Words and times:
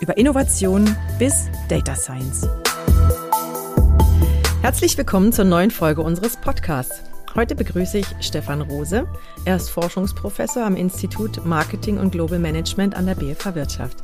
über 0.00 0.16
Innovation 0.16 0.94
bis 1.18 1.48
Data 1.68 1.94
Science. 1.94 2.48
Herzlich 4.62 4.96
willkommen 4.98 5.32
zur 5.32 5.44
neuen 5.44 5.70
Folge 5.70 6.02
unseres 6.02 6.36
Podcasts. 6.36 7.02
Heute 7.34 7.54
begrüße 7.54 7.98
ich 7.98 8.06
Stefan 8.20 8.62
Rose. 8.62 9.06
Er 9.44 9.56
ist 9.56 9.70
Forschungsprofessor 9.70 10.64
am 10.64 10.76
Institut 10.76 11.44
Marketing 11.44 11.98
und 11.98 12.12
Global 12.12 12.38
Management 12.38 12.94
an 12.94 13.06
der 13.06 13.14
BFH 13.14 13.54
Wirtschaft. 13.54 14.02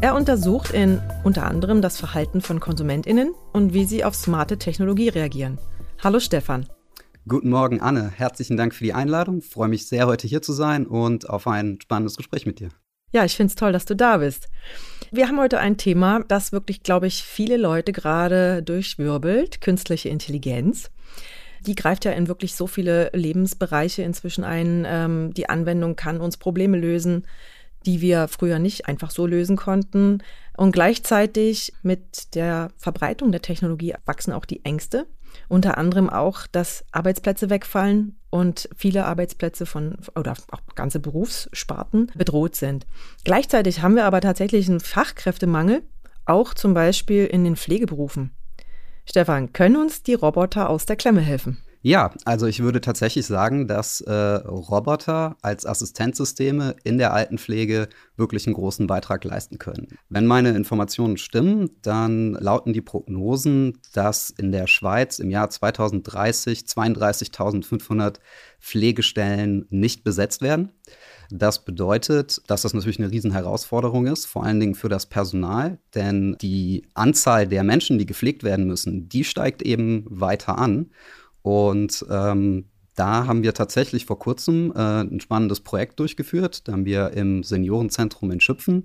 Er 0.00 0.14
untersucht 0.14 0.70
in 0.70 1.00
unter 1.22 1.46
anderem 1.46 1.82
das 1.82 1.98
Verhalten 1.98 2.40
von 2.40 2.60
KonsumentInnen 2.60 3.34
und 3.52 3.72
wie 3.72 3.84
sie 3.84 4.04
auf 4.04 4.14
smarte 4.14 4.58
Technologie 4.58 5.08
reagieren. 5.08 5.58
Hallo 6.02 6.18
Stefan. 6.18 6.66
Guten 7.28 7.50
Morgen, 7.50 7.80
Anne. 7.80 8.10
Herzlichen 8.10 8.56
Dank 8.56 8.74
für 8.74 8.82
die 8.82 8.94
Einladung. 8.94 9.38
Ich 9.38 9.48
freue 9.48 9.68
mich 9.68 9.86
sehr, 9.86 10.08
heute 10.08 10.26
hier 10.26 10.42
zu 10.42 10.52
sein 10.52 10.86
und 10.86 11.30
auf 11.30 11.46
ein 11.46 11.78
spannendes 11.80 12.16
Gespräch 12.16 12.46
mit 12.46 12.58
dir. 12.58 12.70
Ja, 13.12 13.26
ich 13.26 13.36
finde 13.36 13.50
es 13.50 13.56
toll, 13.56 13.72
dass 13.72 13.84
du 13.84 13.94
da 13.94 14.16
bist. 14.16 14.48
Wir 15.10 15.28
haben 15.28 15.38
heute 15.38 15.58
ein 15.58 15.76
Thema, 15.76 16.24
das 16.26 16.52
wirklich, 16.52 16.82
glaube 16.82 17.06
ich, 17.06 17.22
viele 17.22 17.58
Leute 17.58 17.92
gerade 17.92 18.62
durchwirbelt, 18.62 19.60
künstliche 19.60 20.08
Intelligenz. 20.08 20.90
Die 21.66 21.74
greift 21.74 22.06
ja 22.06 22.12
in 22.12 22.26
wirklich 22.26 22.54
so 22.54 22.66
viele 22.66 23.10
Lebensbereiche 23.12 24.02
inzwischen 24.02 24.44
ein. 24.44 24.86
Ähm, 24.88 25.34
die 25.34 25.50
Anwendung 25.50 25.94
kann 25.94 26.20
uns 26.20 26.38
Probleme 26.38 26.78
lösen, 26.78 27.26
die 27.84 28.00
wir 28.00 28.28
früher 28.28 28.58
nicht 28.58 28.86
einfach 28.86 29.10
so 29.10 29.26
lösen 29.26 29.56
konnten. 29.56 30.22
Und 30.56 30.72
gleichzeitig 30.72 31.74
mit 31.82 32.34
der 32.34 32.70
Verbreitung 32.78 33.30
der 33.30 33.42
Technologie 33.42 33.94
wachsen 34.06 34.32
auch 34.32 34.46
die 34.46 34.64
Ängste. 34.64 35.06
Unter 35.48 35.78
anderem 35.78 36.08
auch, 36.08 36.46
dass 36.46 36.84
Arbeitsplätze 36.92 37.50
wegfallen 37.50 38.16
und 38.30 38.68
viele 38.76 39.04
Arbeitsplätze 39.04 39.66
von 39.66 39.98
oder 40.16 40.34
auch 40.50 40.60
ganze 40.74 41.00
Berufssparten 41.00 42.10
bedroht 42.14 42.56
sind. 42.56 42.86
Gleichzeitig 43.24 43.82
haben 43.82 43.96
wir 43.96 44.04
aber 44.04 44.20
tatsächlich 44.20 44.68
einen 44.68 44.80
Fachkräftemangel, 44.80 45.82
auch 46.24 46.54
zum 46.54 46.74
Beispiel 46.74 47.26
in 47.26 47.44
den 47.44 47.56
Pflegeberufen. 47.56 48.30
Stefan, 49.04 49.52
können 49.52 49.76
uns 49.76 50.02
die 50.02 50.14
Roboter 50.14 50.70
aus 50.70 50.86
der 50.86 50.96
Klemme 50.96 51.20
helfen? 51.20 51.58
Ja, 51.84 52.14
also 52.24 52.46
ich 52.46 52.60
würde 52.60 52.80
tatsächlich 52.80 53.26
sagen, 53.26 53.66
dass 53.66 54.00
äh, 54.02 54.12
Roboter 54.12 55.36
als 55.42 55.66
Assistenzsysteme 55.66 56.76
in 56.84 56.96
der 56.96 57.12
Altenpflege 57.12 57.88
wirklich 58.16 58.46
einen 58.46 58.54
großen 58.54 58.86
Beitrag 58.86 59.24
leisten 59.24 59.58
können. 59.58 59.88
Wenn 60.08 60.26
meine 60.26 60.50
Informationen 60.50 61.16
stimmen, 61.16 61.70
dann 61.82 62.34
lauten 62.34 62.72
die 62.72 62.82
Prognosen, 62.82 63.80
dass 63.92 64.30
in 64.30 64.52
der 64.52 64.68
Schweiz 64.68 65.18
im 65.18 65.30
Jahr 65.30 65.50
2030 65.50 66.60
32.500 66.60 68.18
Pflegestellen 68.60 69.66
nicht 69.70 70.04
besetzt 70.04 70.40
werden. 70.40 70.70
Das 71.30 71.64
bedeutet, 71.64 72.42
dass 72.46 72.62
das 72.62 72.74
natürlich 72.74 72.98
eine 72.98 73.10
Riesenherausforderung 73.10 74.06
ist, 74.06 74.26
vor 74.26 74.44
allen 74.44 74.60
Dingen 74.60 74.74
für 74.74 74.90
das 74.90 75.06
Personal, 75.06 75.78
denn 75.94 76.36
die 76.40 76.86
Anzahl 76.94 77.48
der 77.48 77.64
Menschen, 77.64 77.98
die 77.98 78.06
gepflegt 78.06 78.44
werden 78.44 78.66
müssen, 78.66 79.08
die 79.08 79.24
steigt 79.24 79.62
eben 79.62 80.04
weiter 80.08 80.58
an. 80.58 80.90
Und 81.42 82.04
ähm, 82.10 82.66
da 82.94 83.26
haben 83.26 83.42
wir 83.42 83.54
tatsächlich 83.54 84.06
vor 84.06 84.18
kurzem 84.18 84.72
äh, 84.74 85.02
ein 85.02 85.20
spannendes 85.20 85.60
Projekt 85.60 85.98
durchgeführt. 85.98 86.68
Da 86.68 86.72
haben 86.72 86.84
wir 86.84 87.10
im 87.10 87.42
Seniorenzentrum 87.42 88.30
in 88.30 88.40
Schüpfen 88.40 88.84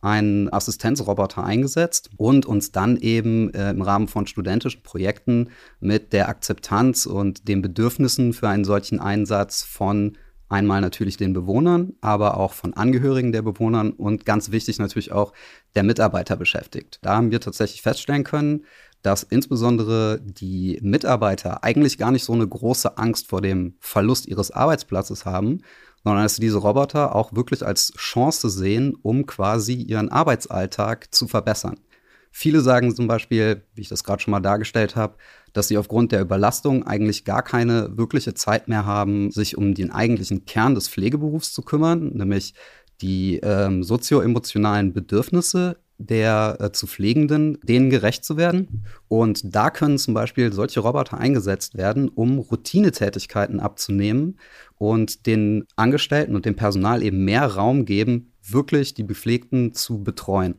einen 0.00 0.52
Assistenzroboter 0.52 1.42
eingesetzt 1.42 2.10
und 2.18 2.44
uns 2.44 2.72
dann 2.72 2.98
eben 2.98 3.52
äh, 3.54 3.70
im 3.70 3.80
Rahmen 3.80 4.06
von 4.06 4.26
studentischen 4.26 4.82
Projekten 4.82 5.48
mit 5.80 6.12
der 6.12 6.28
Akzeptanz 6.28 7.06
und 7.06 7.48
den 7.48 7.62
Bedürfnissen 7.62 8.34
für 8.34 8.48
einen 8.48 8.64
solchen 8.64 9.00
Einsatz 9.00 9.62
von 9.62 10.18
einmal 10.50 10.82
natürlich 10.82 11.16
den 11.16 11.32
Bewohnern, 11.32 11.94
aber 12.02 12.36
auch 12.36 12.52
von 12.52 12.74
Angehörigen 12.74 13.32
der 13.32 13.42
Bewohnern 13.42 13.92
und 13.92 14.26
ganz 14.26 14.50
wichtig 14.50 14.78
natürlich 14.78 15.10
auch 15.10 15.32
der 15.74 15.84
Mitarbeiter 15.84 16.36
beschäftigt. 16.36 16.98
Da 17.00 17.16
haben 17.16 17.30
wir 17.30 17.40
tatsächlich 17.40 17.80
feststellen 17.80 18.24
können, 18.24 18.66
dass 19.04 19.22
insbesondere 19.22 20.18
die 20.22 20.78
Mitarbeiter 20.82 21.62
eigentlich 21.62 21.98
gar 21.98 22.10
nicht 22.10 22.24
so 22.24 22.32
eine 22.32 22.48
große 22.48 22.96
Angst 22.96 23.28
vor 23.28 23.42
dem 23.42 23.76
Verlust 23.78 24.26
ihres 24.26 24.50
Arbeitsplatzes 24.50 25.26
haben, 25.26 25.60
sondern 26.02 26.22
dass 26.22 26.36
sie 26.36 26.40
diese 26.40 26.56
Roboter 26.56 27.14
auch 27.14 27.34
wirklich 27.34 27.64
als 27.66 27.92
Chance 27.98 28.48
sehen, 28.48 28.96
um 29.02 29.26
quasi 29.26 29.74
ihren 29.74 30.08
Arbeitsalltag 30.08 31.14
zu 31.14 31.28
verbessern. 31.28 31.78
Viele 32.30 32.62
sagen 32.62 32.96
zum 32.96 33.06
Beispiel, 33.06 33.66
wie 33.74 33.82
ich 33.82 33.90
das 33.90 34.04
gerade 34.04 34.22
schon 34.22 34.32
mal 34.32 34.40
dargestellt 34.40 34.96
habe, 34.96 35.18
dass 35.52 35.68
sie 35.68 35.76
aufgrund 35.76 36.10
der 36.10 36.22
Überlastung 36.22 36.86
eigentlich 36.86 37.26
gar 37.26 37.42
keine 37.42 37.98
wirkliche 37.98 38.32
Zeit 38.32 38.68
mehr 38.68 38.86
haben, 38.86 39.30
sich 39.30 39.58
um 39.58 39.74
den 39.74 39.90
eigentlichen 39.90 40.46
Kern 40.46 40.74
des 40.74 40.88
Pflegeberufs 40.88 41.52
zu 41.52 41.60
kümmern, 41.60 42.08
nämlich 42.14 42.54
die 43.02 43.36
ähm, 43.42 43.82
sozioemotionalen 43.82 44.94
Bedürfnisse 44.94 45.76
der 45.98 46.56
äh, 46.60 46.72
zu 46.72 46.86
Pflegenden, 46.86 47.58
denen 47.62 47.90
gerecht 47.90 48.24
zu 48.24 48.36
werden. 48.36 48.84
Und 49.08 49.54
da 49.54 49.70
können 49.70 49.98
zum 49.98 50.14
Beispiel 50.14 50.52
solche 50.52 50.80
Roboter 50.80 51.18
eingesetzt 51.18 51.76
werden, 51.76 52.08
um 52.08 52.38
Routinetätigkeiten 52.38 53.60
abzunehmen 53.60 54.38
und 54.76 55.26
den 55.26 55.66
Angestellten 55.76 56.34
und 56.34 56.44
dem 56.44 56.56
Personal 56.56 57.02
eben 57.02 57.24
mehr 57.24 57.46
Raum 57.46 57.84
geben, 57.84 58.32
wirklich 58.42 58.94
die 58.94 59.04
Bepflegten 59.04 59.72
zu 59.72 60.02
betreuen. 60.02 60.56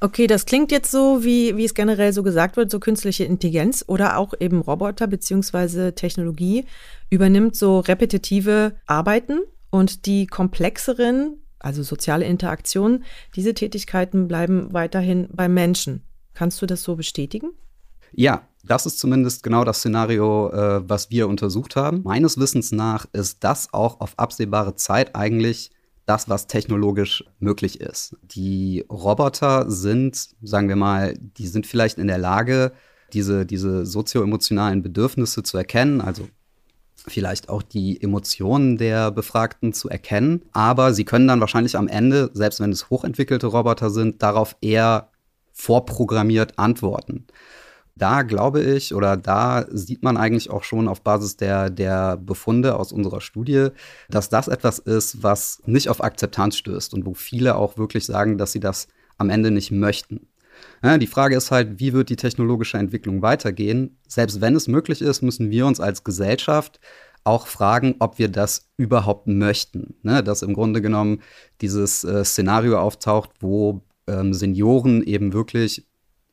Okay, 0.00 0.26
das 0.26 0.44
klingt 0.44 0.70
jetzt 0.70 0.90
so, 0.90 1.24
wie, 1.24 1.56
wie 1.56 1.64
es 1.64 1.72
generell 1.72 2.12
so 2.12 2.22
gesagt 2.22 2.56
wird, 2.58 2.70
so 2.70 2.78
künstliche 2.78 3.24
Intelligenz 3.24 3.84
oder 3.86 4.18
auch 4.18 4.34
eben 4.38 4.60
Roboter 4.60 5.06
beziehungsweise 5.06 5.94
Technologie 5.94 6.66
übernimmt 7.08 7.56
so 7.56 7.78
repetitive 7.80 8.74
Arbeiten 8.86 9.40
und 9.70 10.04
die 10.04 10.26
komplexeren 10.26 11.43
also 11.64 11.82
soziale 11.82 12.24
Interaktion, 12.26 13.04
diese 13.34 13.54
Tätigkeiten 13.54 14.28
bleiben 14.28 14.72
weiterhin 14.72 15.28
beim 15.32 15.54
Menschen. 15.54 16.02
Kannst 16.34 16.60
du 16.60 16.66
das 16.66 16.82
so 16.82 16.96
bestätigen? 16.96 17.52
Ja, 18.12 18.46
das 18.64 18.86
ist 18.86 18.98
zumindest 18.98 19.42
genau 19.42 19.64
das 19.64 19.78
Szenario, 19.78 20.50
äh, 20.50 20.88
was 20.88 21.10
wir 21.10 21.26
untersucht 21.26 21.74
haben. 21.74 22.02
Meines 22.04 22.38
Wissens 22.38 22.70
nach 22.70 23.06
ist 23.12 23.42
das 23.42 23.72
auch 23.72 24.00
auf 24.00 24.18
absehbare 24.18 24.76
Zeit 24.76 25.16
eigentlich 25.16 25.70
das, 26.06 26.28
was 26.28 26.46
technologisch 26.46 27.24
möglich 27.38 27.80
ist. 27.80 28.16
Die 28.22 28.84
Roboter 28.90 29.70
sind, 29.70 30.28
sagen 30.42 30.68
wir 30.68 30.76
mal, 30.76 31.14
die 31.18 31.46
sind 31.46 31.66
vielleicht 31.66 31.98
in 31.98 32.08
der 32.08 32.18
Lage, 32.18 32.72
diese, 33.12 33.46
diese 33.46 33.86
sozioemotionalen 33.86 34.82
Bedürfnisse 34.82 35.42
zu 35.42 35.56
erkennen, 35.56 36.00
also 36.00 36.28
vielleicht 37.06 37.48
auch 37.48 37.62
die 37.62 38.00
Emotionen 38.02 38.78
der 38.78 39.10
Befragten 39.10 39.72
zu 39.72 39.88
erkennen. 39.88 40.42
Aber 40.52 40.94
sie 40.94 41.04
können 41.04 41.28
dann 41.28 41.40
wahrscheinlich 41.40 41.76
am 41.76 41.88
Ende, 41.88 42.30
selbst 42.32 42.60
wenn 42.60 42.72
es 42.72 42.90
hochentwickelte 42.90 43.46
Roboter 43.46 43.90
sind, 43.90 44.22
darauf 44.22 44.56
eher 44.60 45.10
vorprogrammiert 45.52 46.58
antworten. 46.58 47.26
Da 47.96 48.22
glaube 48.22 48.60
ich, 48.60 48.92
oder 48.94 49.16
da 49.16 49.66
sieht 49.70 50.02
man 50.02 50.16
eigentlich 50.16 50.50
auch 50.50 50.64
schon 50.64 50.88
auf 50.88 51.02
Basis 51.02 51.36
der, 51.36 51.70
der 51.70 52.16
Befunde 52.16 52.76
aus 52.76 52.90
unserer 52.90 53.20
Studie, 53.20 53.68
dass 54.08 54.28
das 54.28 54.48
etwas 54.48 54.80
ist, 54.80 55.22
was 55.22 55.62
nicht 55.66 55.88
auf 55.88 56.02
Akzeptanz 56.02 56.56
stößt 56.56 56.92
und 56.94 57.06
wo 57.06 57.14
viele 57.14 57.54
auch 57.54 57.78
wirklich 57.78 58.04
sagen, 58.04 58.36
dass 58.36 58.50
sie 58.50 58.60
das 58.60 58.88
am 59.16 59.30
Ende 59.30 59.52
nicht 59.52 59.70
möchten. 59.70 60.26
Ja, 60.84 60.98
die 60.98 61.06
Frage 61.06 61.34
ist 61.34 61.50
halt, 61.50 61.80
wie 61.80 61.94
wird 61.94 62.10
die 62.10 62.16
technologische 62.16 62.76
Entwicklung 62.76 63.22
weitergehen? 63.22 63.96
Selbst 64.06 64.42
wenn 64.42 64.54
es 64.54 64.68
möglich 64.68 65.00
ist, 65.00 65.22
müssen 65.22 65.50
wir 65.50 65.66
uns 65.66 65.80
als 65.80 66.04
Gesellschaft 66.04 66.78
auch 67.24 67.46
fragen, 67.46 67.94
ob 68.00 68.18
wir 68.18 68.28
das 68.28 68.68
überhaupt 68.76 69.26
möchten. 69.26 69.94
Ne? 70.02 70.22
Dass 70.22 70.42
im 70.42 70.52
Grunde 70.52 70.82
genommen 70.82 71.22
dieses 71.62 72.04
äh, 72.04 72.22
Szenario 72.22 72.78
auftaucht, 72.78 73.30
wo 73.40 73.80
ähm, 74.06 74.34
Senioren 74.34 75.02
eben 75.02 75.32
wirklich 75.32 75.86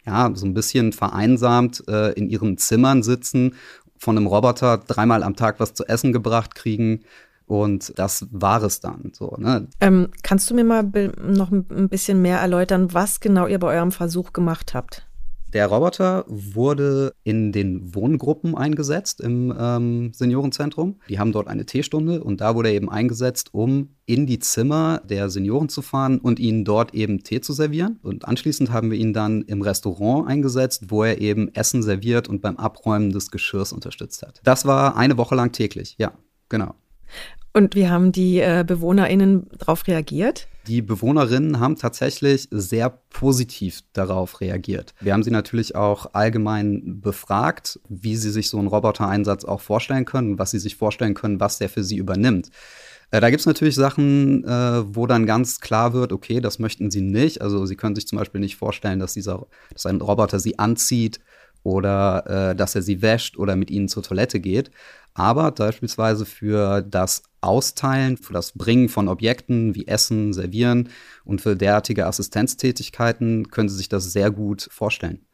ja, 0.05 0.29
so 0.33 0.45
ein 0.45 0.53
bisschen 0.53 0.91
vereinsamt 0.91 1.87
äh, 1.87 2.11
in 2.11 2.27
ihren 2.29 2.57
Zimmern 2.57 3.03
sitzen, 3.03 3.55
von 3.97 4.17
einem 4.17 4.27
Roboter 4.27 4.79
dreimal 4.79 5.23
am 5.23 5.37
Tag 5.37 5.61
was 5.61 5.73
zu 5.73 5.85
essen 5.85 6.11
gebracht 6.11 6.55
kriegen, 6.55 7.05
und 7.51 7.91
das 7.99 8.27
war 8.31 8.63
es 8.63 8.79
dann 8.79 9.11
so. 9.13 9.35
Ne? 9.37 9.67
Ähm, 9.81 10.07
kannst 10.23 10.49
du 10.49 10.55
mir 10.55 10.63
mal 10.63 10.89
noch 11.21 11.51
ein 11.51 11.89
bisschen 11.89 12.21
mehr 12.21 12.39
erläutern, 12.39 12.93
was 12.93 13.19
genau 13.19 13.45
ihr 13.45 13.59
bei 13.59 13.75
eurem 13.75 13.91
Versuch 13.91 14.31
gemacht 14.31 14.73
habt? 14.73 15.05
Der 15.51 15.67
Roboter 15.67 16.23
wurde 16.29 17.13
in 17.25 17.51
den 17.51 17.93
Wohngruppen 17.93 18.55
eingesetzt 18.55 19.19
im 19.19 19.53
ähm, 19.59 20.13
Seniorenzentrum. 20.13 21.01
Die 21.09 21.19
haben 21.19 21.33
dort 21.33 21.49
eine 21.49 21.65
Teestunde 21.65 22.23
und 22.23 22.39
da 22.39 22.55
wurde 22.55 22.69
er 22.69 22.75
eben 22.75 22.89
eingesetzt, 22.89 23.49
um 23.53 23.89
in 24.05 24.27
die 24.27 24.39
Zimmer 24.39 25.01
der 25.03 25.29
Senioren 25.29 25.67
zu 25.67 25.81
fahren 25.81 26.19
und 26.19 26.39
ihnen 26.39 26.63
dort 26.63 26.93
eben 26.93 27.21
Tee 27.23 27.41
zu 27.41 27.51
servieren. 27.51 27.99
Und 28.01 28.29
anschließend 28.29 28.71
haben 28.71 28.91
wir 28.91 28.97
ihn 28.97 29.11
dann 29.11 29.41
im 29.41 29.61
Restaurant 29.61 30.25
eingesetzt, 30.25 30.85
wo 30.87 31.03
er 31.03 31.19
eben 31.19 31.53
Essen 31.53 31.83
serviert 31.83 32.29
und 32.29 32.41
beim 32.41 32.55
Abräumen 32.55 33.11
des 33.11 33.29
Geschirrs 33.29 33.73
unterstützt 33.73 34.23
hat. 34.23 34.39
Das 34.45 34.65
war 34.65 34.95
eine 34.95 35.17
Woche 35.17 35.35
lang 35.35 35.51
täglich, 35.51 35.97
ja, 35.99 36.13
genau. 36.47 36.75
Und 37.53 37.75
wie 37.75 37.89
haben 37.89 38.11
die 38.11 38.39
äh, 38.39 38.63
BewohnerInnen 38.65 39.47
darauf 39.57 39.87
reagiert? 39.87 40.47
Die 40.67 40.81
Bewohnerinnen 40.81 41.59
haben 41.59 41.75
tatsächlich 41.75 42.47
sehr 42.51 42.89
positiv 43.09 43.81
darauf 43.93 44.41
reagiert. 44.41 44.93
Wir 45.01 45.13
haben 45.13 45.23
sie 45.23 45.31
natürlich 45.31 45.75
auch 45.75 46.13
allgemein 46.13 47.01
befragt, 47.01 47.79
wie 47.89 48.15
sie 48.15 48.29
sich 48.29 48.49
so 48.49 48.59
einen 48.59 48.67
Robotereinsatz 48.67 49.43
auch 49.43 49.59
vorstellen 49.59 50.05
können, 50.05 50.37
was 50.37 50.51
sie 50.51 50.59
sich 50.59 50.75
vorstellen 50.75 51.15
können, 51.15 51.39
was 51.39 51.57
der 51.57 51.67
für 51.67 51.83
sie 51.83 51.97
übernimmt. 51.97 52.51
Äh, 53.09 53.19
da 53.21 53.29
gibt 53.29 53.41
es 53.41 53.45
natürlich 53.47 53.75
Sachen, 53.75 54.45
äh, 54.45 54.95
wo 54.95 55.07
dann 55.07 55.25
ganz 55.25 55.59
klar 55.59 55.93
wird, 55.93 56.13
okay, 56.13 56.39
das 56.39 56.59
möchten 56.59 56.91
sie 56.91 57.01
nicht. 57.01 57.41
Also 57.41 57.65
sie 57.65 57.75
können 57.75 57.95
sich 57.95 58.07
zum 58.07 58.19
Beispiel 58.19 58.39
nicht 58.39 58.55
vorstellen, 58.55 58.99
dass 58.99 59.13
dieser, 59.13 59.47
dass 59.73 59.85
ein 59.85 59.99
Roboter 59.99 60.39
sie 60.39 60.59
anzieht 60.59 61.19
oder 61.63 62.51
äh, 62.51 62.55
dass 62.55 62.75
er 62.75 62.81
sie 62.81 63.01
wäscht 63.01 63.37
oder 63.37 63.55
mit 63.55 63.69
ihnen 63.71 63.87
zur 63.87 64.03
Toilette 64.03 64.39
geht. 64.39 64.71
Aber 65.13 65.51
beispielsweise 65.51 66.25
für 66.25 66.81
das 66.81 67.23
Austeilen, 67.41 68.17
für 68.17 68.33
das 68.33 68.53
Bringen 68.53 68.87
von 68.87 69.07
Objekten 69.07 69.75
wie 69.75 69.87
Essen, 69.87 70.33
Servieren 70.33 70.89
und 71.25 71.41
für 71.41 71.55
derartige 71.55 72.05
Assistenztätigkeiten 72.05 73.49
können 73.49 73.69
Sie 73.69 73.77
sich 73.77 73.89
das 73.89 74.11
sehr 74.13 74.31
gut 74.31 74.67
vorstellen. 74.71 75.25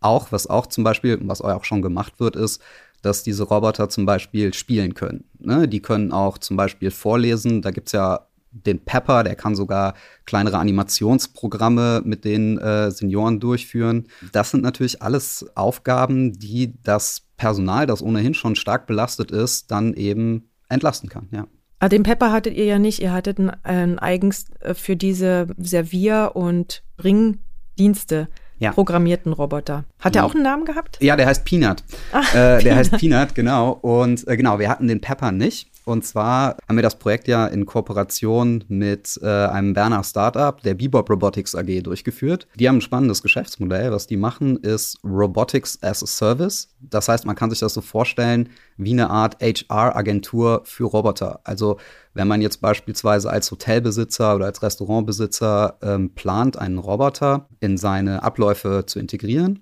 Auch, 0.00 0.32
was 0.32 0.48
auch 0.48 0.66
zum 0.66 0.82
Beispiel, 0.84 1.18
was 1.22 1.40
auch 1.40 1.64
schon 1.64 1.80
gemacht 1.80 2.18
wird, 2.18 2.34
ist, 2.34 2.60
dass 3.02 3.22
diese 3.22 3.44
Roboter 3.44 3.88
zum 3.88 4.06
Beispiel 4.06 4.52
spielen 4.54 4.94
können. 4.94 5.24
Ne? 5.38 5.68
Die 5.68 5.80
können 5.80 6.12
auch 6.12 6.38
zum 6.38 6.56
Beispiel 6.56 6.90
vorlesen. 6.90 7.62
Da 7.62 7.70
gibt 7.70 7.88
es 7.88 7.92
ja 7.92 8.26
den 8.52 8.84
Pepper, 8.84 9.24
der 9.24 9.34
kann 9.34 9.54
sogar 9.54 9.94
kleinere 10.26 10.58
Animationsprogramme 10.58 12.02
mit 12.04 12.24
den 12.24 12.58
äh, 12.58 12.90
Senioren 12.90 13.40
durchführen. 13.40 14.08
Das 14.32 14.50
sind 14.50 14.62
natürlich 14.62 15.02
alles 15.02 15.46
Aufgaben, 15.54 16.32
die 16.32 16.74
das 16.82 17.22
Personal, 17.36 17.86
das 17.86 18.02
ohnehin 18.02 18.34
schon 18.34 18.54
stark 18.54 18.86
belastet 18.86 19.30
ist, 19.30 19.70
dann 19.70 19.94
eben 19.94 20.50
entlasten 20.72 21.08
kann, 21.08 21.28
ja. 21.30 21.46
Aber 21.78 21.86
ah, 21.86 21.88
den 21.88 22.04
Pepper 22.04 22.30
hattet 22.30 22.54
ihr 22.54 22.64
ja 22.64 22.78
nicht. 22.78 23.00
Ihr 23.00 23.12
hattet 23.12 23.40
ein, 23.40 23.50
ein 23.64 23.98
eigens 23.98 24.44
äh, 24.60 24.72
für 24.72 24.94
diese 24.94 25.48
Servier- 25.58 26.36
und 26.36 26.84
Bringdienste 26.96 28.28
ja. 28.60 28.70
programmierten 28.70 29.32
Roboter. 29.32 29.84
Hat 29.98 30.14
der 30.14 30.24
auch 30.24 30.32
einen 30.32 30.44
Namen 30.44 30.64
gehabt? 30.64 30.98
Ja, 31.00 31.16
der 31.16 31.26
heißt 31.26 31.44
Peanut. 31.44 31.82
Ach, 32.12 32.32
äh, 32.32 32.36
der 32.36 32.58
Peanut. 32.58 32.78
heißt 32.78 32.92
Peanut, 32.98 33.34
genau. 33.34 33.72
Und 33.72 34.28
äh, 34.28 34.36
genau, 34.36 34.60
wir 34.60 34.68
hatten 34.68 34.86
den 34.86 35.00
Pepper 35.00 35.32
nicht. 35.32 35.71
Und 35.84 36.04
zwar 36.04 36.56
haben 36.68 36.76
wir 36.76 36.82
das 36.82 36.98
Projekt 36.98 37.26
ja 37.26 37.46
in 37.46 37.66
Kooperation 37.66 38.64
mit 38.68 39.18
äh, 39.22 39.26
einem 39.26 39.72
Berner 39.72 40.04
Startup, 40.04 40.60
der 40.62 40.74
Bebop 40.74 41.10
Robotics 41.10 41.54
AG, 41.54 41.82
durchgeführt. 41.82 42.46
Die 42.54 42.68
haben 42.68 42.76
ein 42.76 42.82
spannendes 42.82 43.22
Geschäftsmodell. 43.22 43.90
Was 43.90 44.06
die 44.06 44.16
machen, 44.16 44.56
ist 44.58 44.98
Robotics 45.04 45.82
as 45.82 46.02
a 46.02 46.06
Service. 46.06 46.68
Das 46.80 47.08
heißt, 47.08 47.26
man 47.26 47.34
kann 47.34 47.50
sich 47.50 47.58
das 47.58 47.74
so 47.74 47.80
vorstellen 47.80 48.48
wie 48.76 48.92
eine 48.92 49.10
Art 49.10 49.36
HR-Agentur 49.42 50.62
für 50.64 50.84
Roboter. 50.84 51.40
Also 51.44 51.78
wenn 52.14 52.28
man 52.28 52.42
jetzt 52.42 52.60
beispielsweise 52.60 53.30
als 53.30 53.50
Hotelbesitzer 53.50 54.36
oder 54.36 54.46
als 54.46 54.62
Restaurantbesitzer 54.62 55.78
ähm, 55.82 56.14
plant, 56.14 56.58
einen 56.58 56.78
Roboter 56.78 57.48
in 57.60 57.76
seine 57.76 58.22
Abläufe 58.22 58.84
zu 58.86 58.98
integrieren, 58.98 59.60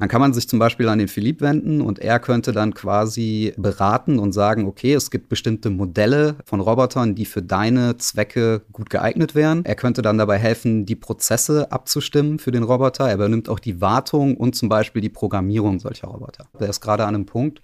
dann 0.00 0.08
kann 0.08 0.22
man 0.22 0.32
sich 0.32 0.48
zum 0.48 0.58
Beispiel 0.58 0.88
an 0.88 0.98
den 0.98 1.08
Philipp 1.08 1.42
wenden 1.42 1.82
und 1.82 1.98
er 1.98 2.18
könnte 2.20 2.52
dann 2.52 2.72
quasi 2.72 3.52
beraten 3.58 4.18
und 4.18 4.32
sagen, 4.32 4.66
okay, 4.66 4.94
es 4.94 5.10
gibt 5.10 5.28
bestimmte 5.28 5.68
Modelle 5.68 6.36
von 6.46 6.60
Robotern, 6.60 7.14
die 7.14 7.26
für 7.26 7.42
deine 7.42 7.98
Zwecke 7.98 8.62
gut 8.72 8.88
geeignet 8.88 9.34
wären. 9.34 9.62
Er 9.66 9.74
könnte 9.74 10.00
dann 10.00 10.16
dabei 10.16 10.38
helfen, 10.38 10.86
die 10.86 10.96
Prozesse 10.96 11.70
abzustimmen 11.70 12.38
für 12.38 12.50
den 12.50 12.62
Roboter. 12.62 13.08
Er 13.08 13.16
übernimmt 13.16 13.50
auch 13.50 13.58
die 13.58 13.82
Wartung 13.82 14.38
und 14.38 14.56
zum 14.56 14.70
Beispiel 14.70 15.02
die 15.02 15.10
Programmierung 15.10 15.80
solcher 15.80 16.08
Roboter. 16.08 16.46
Er 16.58 16.70
ist 16.70 16.80
gerade 16.80 17.04
an 17.04 17.14
einem 17.14 17.26
Punkt, 17.26 17.60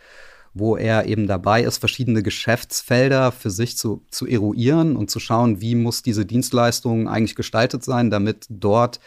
wo 0.53 0.77
er 0.77 1.07
eben 1.07 1.27
dabei 1.27 1.63
ist, 1.63 1.79
verschiedene 1.79 2.23
Geschäftsfelder 2.23 3.33
für 3.33 3.51
sich 3.51 3.79
zu, 3.79 4.05
zu 4.11 4.27
eruieren 4.27 4.97
und 4.97 5.11
zu 5.11 5.21
schauen, 5.21 5.63
wie 5.63 5.75
muss 5.75 6.03
diese 6.03 6.27
Dienstleistung 6.27 7.09
eigentlich 7.09 7.35
gestaltet 7.35 7.83
sein, 7.83 8.11
damit 8.11 8.45
dort 8.51 9.01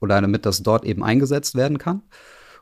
oder 0.00 0.20
damit 0.20 0.46
das 0.46 0.62
dort 0.62 0.84
eben 0.84 1.02
eingesetzt 1.02 1.56
werden 1.56 1.78
kann. 1.78 2.02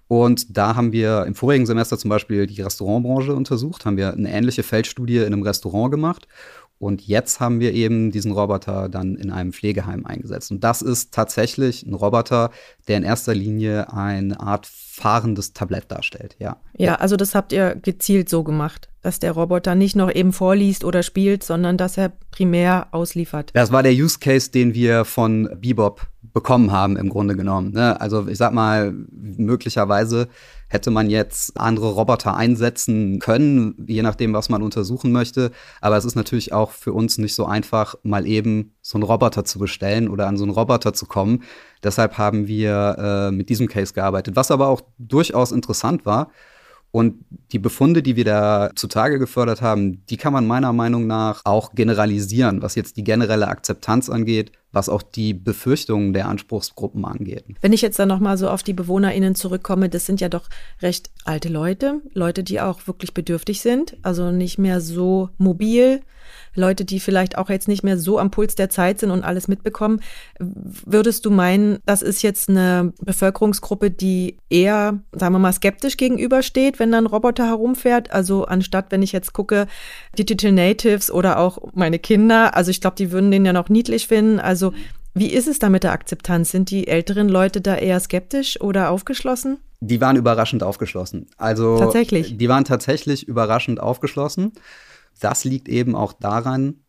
Und 0.09 0.57
da 0.57 0.77
haben 0.77 0.93
wir 0.93 1.25
im 1.27 1.35
vorigen 1.35 1.67
Semester 1.67 1.99
zum 1.99 2.11
Beispiel 2.11 2.47
die 2.47 2.63
Restaurantbranche 2.63 3.35
untersucht, 3.35 3.85
haben 3.85 3.97
wir 3.97 4.13
eine 4.13 4.31
ähnliche 4.31 4.63
Feldstudie 4.63 5.19
in 5.19 5.27
einem 5.27 5.43
Restaurant 5.43 5.91
gemacht. 5.91 6.29
Und 6.79 7.07
jetzt 7.07 7.41
haben 7.41 7.59
wir 7.61 7.73
eben 7.73 8.11
diesen 8.11 8.33
Roboter 8.33 8.89
dann 8.89 9.17
in 9.17 9.31
einem 9.31 9.53
Pflegeheim 9.53 10.05
eingesetzt. 10.05 10.51
Und 10.51 10.63
das 10.63 10.83
ist 10.83 11.15
tatsächlich 11.15 11.85
ein 11.85 11.95
Roboter, 11.95 12.51
der 12.87 12.99
in 12.99 13.03
erster 13.03 13.35
Linie 13.35 13.93
eine 13.93 14.39
Art 14.41 14.67
fahrendes 14.67 15.53
Tablett 15.53 15.91
darstellt, 15.91 16.37
ja. 16.39 16.57
Ja, 16.77 16.97
also 16.97 17.17
das 17.17 17.35
habt 17.35 17.53
ihr 17.53 17.75
gezielt 17.77 18.29
so 18.29 18.43
gemacht, 18.45 18.89
dass 19.03 19.19
der 19.19 19.33
Roboter 19.33 19.75
nicht 19.75 19.95
noch 19.95 20.13
eben 20.13 20.33
vorliest 20.33 20.85
oder 20.85 21.03
spielt, 21.03 21.43
sondern 21.43 21.77
dass 21.77 21.97
er 21.97 22.13
primär 22.31 22.89
ausliefert. 22.93 23.51
Das 23.55 23.73
war 23.73 23.83
der 23.83 23.93
Use 23.93 24.19
Case, 24.19 24.51
den 24.51 24.75
wir 24.75 25.05
von 25.05 25.49
Bebop 25.61 26.07
bekommen 26.33 26.73
haben, 26.73 26.97
im 26.97 27.09
Grunde 27.09 27.37
genommen. 27.37 27.73
Ne? 27.73 27.99
Also 28.01 28.29
ich 28.29 28.37
sag 28.37 28.53
mal, 28.53 28.93
möglicherweise 28.93 30.29
hätte 30.69 30.91
man 30.91 31.11
jetzt 31.11 31.59
andere 31.59 31.93
Roboter 31.93 32.37
einsetzen 32.37 33.19
können, 33.21 33.85
je 33.87 34.03
nachdem, 34.03 34.33
was 34.33 34.49
man 34.49 34.63
untersuchen 34.63 35.13
möchte. 35.13 35.53
Aber 35.81 35.97
es 35.97 36.05
ist 36.05 36.17
natürlich 36.17 36.53
auch 36.53 36.73
für 36.73 36.93
uns 36.93 37.19
nicht 37.19 37.35
so 37.35 37.47
einfach, 37.47 37.95
mal 38.03 38.27
eben 38.27 38.75
so 38.83 38.99
einen 38.99 39.05
Roboter 39.05 39.45
zu 39.45 39.59
bestellen 39.59 40.09
oder 40.09 40.27
an 40.27 40.37
so 40.37 40.45
einen 40.45 40.53
Roboter 40.53 40.93
zu 40.93 41.07
kommen. 41.07 41.45
Deshalb 41.83 42.19
haben 42.19 42.49
wir 42.49 42.97
äh, 42.99 43.31
mit 43.31 43.49
diesem 43.49 43.69
Case 43.69 43.95
gearbeitet, 43.95 44.35
was 44.35 44.51
aber 44.51 44.69
auch 44.69 44.81
durchaus 44.99 45.53
interessant 45.53 46.05
war. 46.05 46.31
Und 46.91 47.25
die 47.53 47.59
Befunde, 47.59 48.03
die 48.03 48.17
wir 48.17 48.25
da 48.25 48.71
zutage 48.75 49.19
gefördert 49.19 49.61
haben, 49.61 50.07
die 50.07 50.17
kann 50.17 50.33
man 50.33 50.47
meiner 50.47 50.73
Meinung 50.73 51.07
nach 51.07 51.43
auch 51.45 51.75
generalisieren, 51.75 52.63
was 52.63 52.75
jetzt 52.75 52.97
die 52.97 53.05
generelle 53.05 53.49
Akzeptanz 53.49 54.09
angeht, 54.09 54.53
was 54.73 54.89
auch 54.89 55.03
die 55.03 55.33
Befürchtungen 55.35 56.13
der 56.13 56.29
Anspruchsgruppen 56.29 57.05
angeht. 57.05 57.45
Wenn 57.61 57.73
ich 57.73 57.83
jetzt 57.83 57.99
dann 57.99 58.09
nochmal 58.09 58.37
so 58.37 58.49
auf 58.49 58.63
die 58.63 58.75
BewohnerInnen 58.75 59.35
zurückkomme, 59.35 59.89
das 59.89 60.07
sind 60.07 60.21
ja 60.21 60.29
doch 60.29 60.49
recht 60.83 61.11
alte 61.25 61.49
Leute, 61.49 62.03
Leute, 62.13 62.45
die 62.45 62.61
auch 62.61 62.87
wirklich 62.87 63.15
bedürftig 63.15 63.61
sind, 63.61 63.97
also 64.03 64.31
nicht 64.31 64.59
mehr 64.59 64.81
so 64.81 65.31
mobil, 65.39 66.01
Leute, 66.55 66.85
die 66.85 67.01
vielleicht 67.01 67.39
auch 67.39 67.51
jetzt 67.51 67.69
nicht 67.69 67.85
mehr 67.85 67.99
so 67.99 68.19
am 68.19 68.31
Puls 68.31 68.55
der 68.55 68.71
Zeit 68.71 68.99
sind 68.99 69.11
und 69.11 69.23
alles 69.23 69.47
mitbekommen. 69.47 70.01
Würdest 70.39 71.25
du 71.27 71.31
meinen, 71.31 71.79
das 71.85 72.03
ist 72.03 72.23
jetzt 72.23 72.49
eine 72.49 72.93
Bevölkerungsgruppe, 73.01 73.91
die 73.91 74.39
eher, 74.49 75.01
sagen 75.13 75.35
wir 75.35 75.39
mal, 75.39 75.53
skeptisch 75.53 75.97
gegenübersteht, 75.97 76.79
wenn 76.79 76.93
dann 76.93 77.07
Roboter 77.07 77.47
herumfährt? 77.47 78.11
Also 78.11 78.47
anstatt, 78.47 78.87
wenn 78.91 79.03
ich 79.03 79.13
jetzt 79.13 79.35
gucke, 79.35 79.67
Digital 80.19 80.53
Natives 80.53 81.11
oder 81.11 81.39
auch 81.39 81.59
meine 81.75 81.99
Kinder, 81.99 82.57
also 82.57 82.71
ich 82.71 82.81
glaube, 82.81 82.97
die 82.97 83.13
würden 83.13 83.31
den 83.31 83.45
ja 83.45 83.53
noch 83.53 83.69
niedlich 83.69 84.07
finden. 84.07 84.41
Also 84.41 84.56
wie 85.15 85.33
ist 85.33 85.49
es 85.49 85.59
da 85.59 85.69
mit 85.71 85.83
der 85.83 85.93
Akzeptanz? 85.93 86.51
Sind 86.51 86.71
die 86.71 86.89
älteren 86.89 87.29
Leute 87.29 87.61
da 87.61 87.77
eher 87.77 87.99
skeptisch 88.01 88.61
oder 88.61 88.91
aufgeschlossen? 88.91 89.59
Die 89.81 90.01
waren 90.01 90.17
überraschend 90.17 90.63
aufgeschlossen. 90.63 91.27
Also 91.37 91.79
tatsächlich. 91.79 92.37
Die 92.37 92.49
waren 92.49 92.65
tatsächlich 92.65 93.27
überraschend 93.27 93.81
aufgeschlossen. 93.81 94.53
Das 95.21 95.45
liegt 95.45 95.69
eben 95.69 95.95
auch 95.95 96.13
daran, 96.13 96.81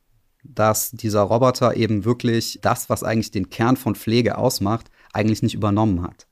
dass 0.43 0.91
dieser 0.91 1.21
Roboter 1.21 1.75
eben 1.75 2.05
wirklich 2.05 2.59
das, 2.62 2.89
was 2.89 3.03
eigentlich 3.03 3.31
den 3.31 3.50
Kern 3.50 3.77
von 3.77 3.95
Pflege 3.95 4.38
ausmacht, 4.38 4.88
eigentlich 5.13 5.41
nicht 5.41 5.55
übernommen 5.55 6.03
hat. 6.03 6.26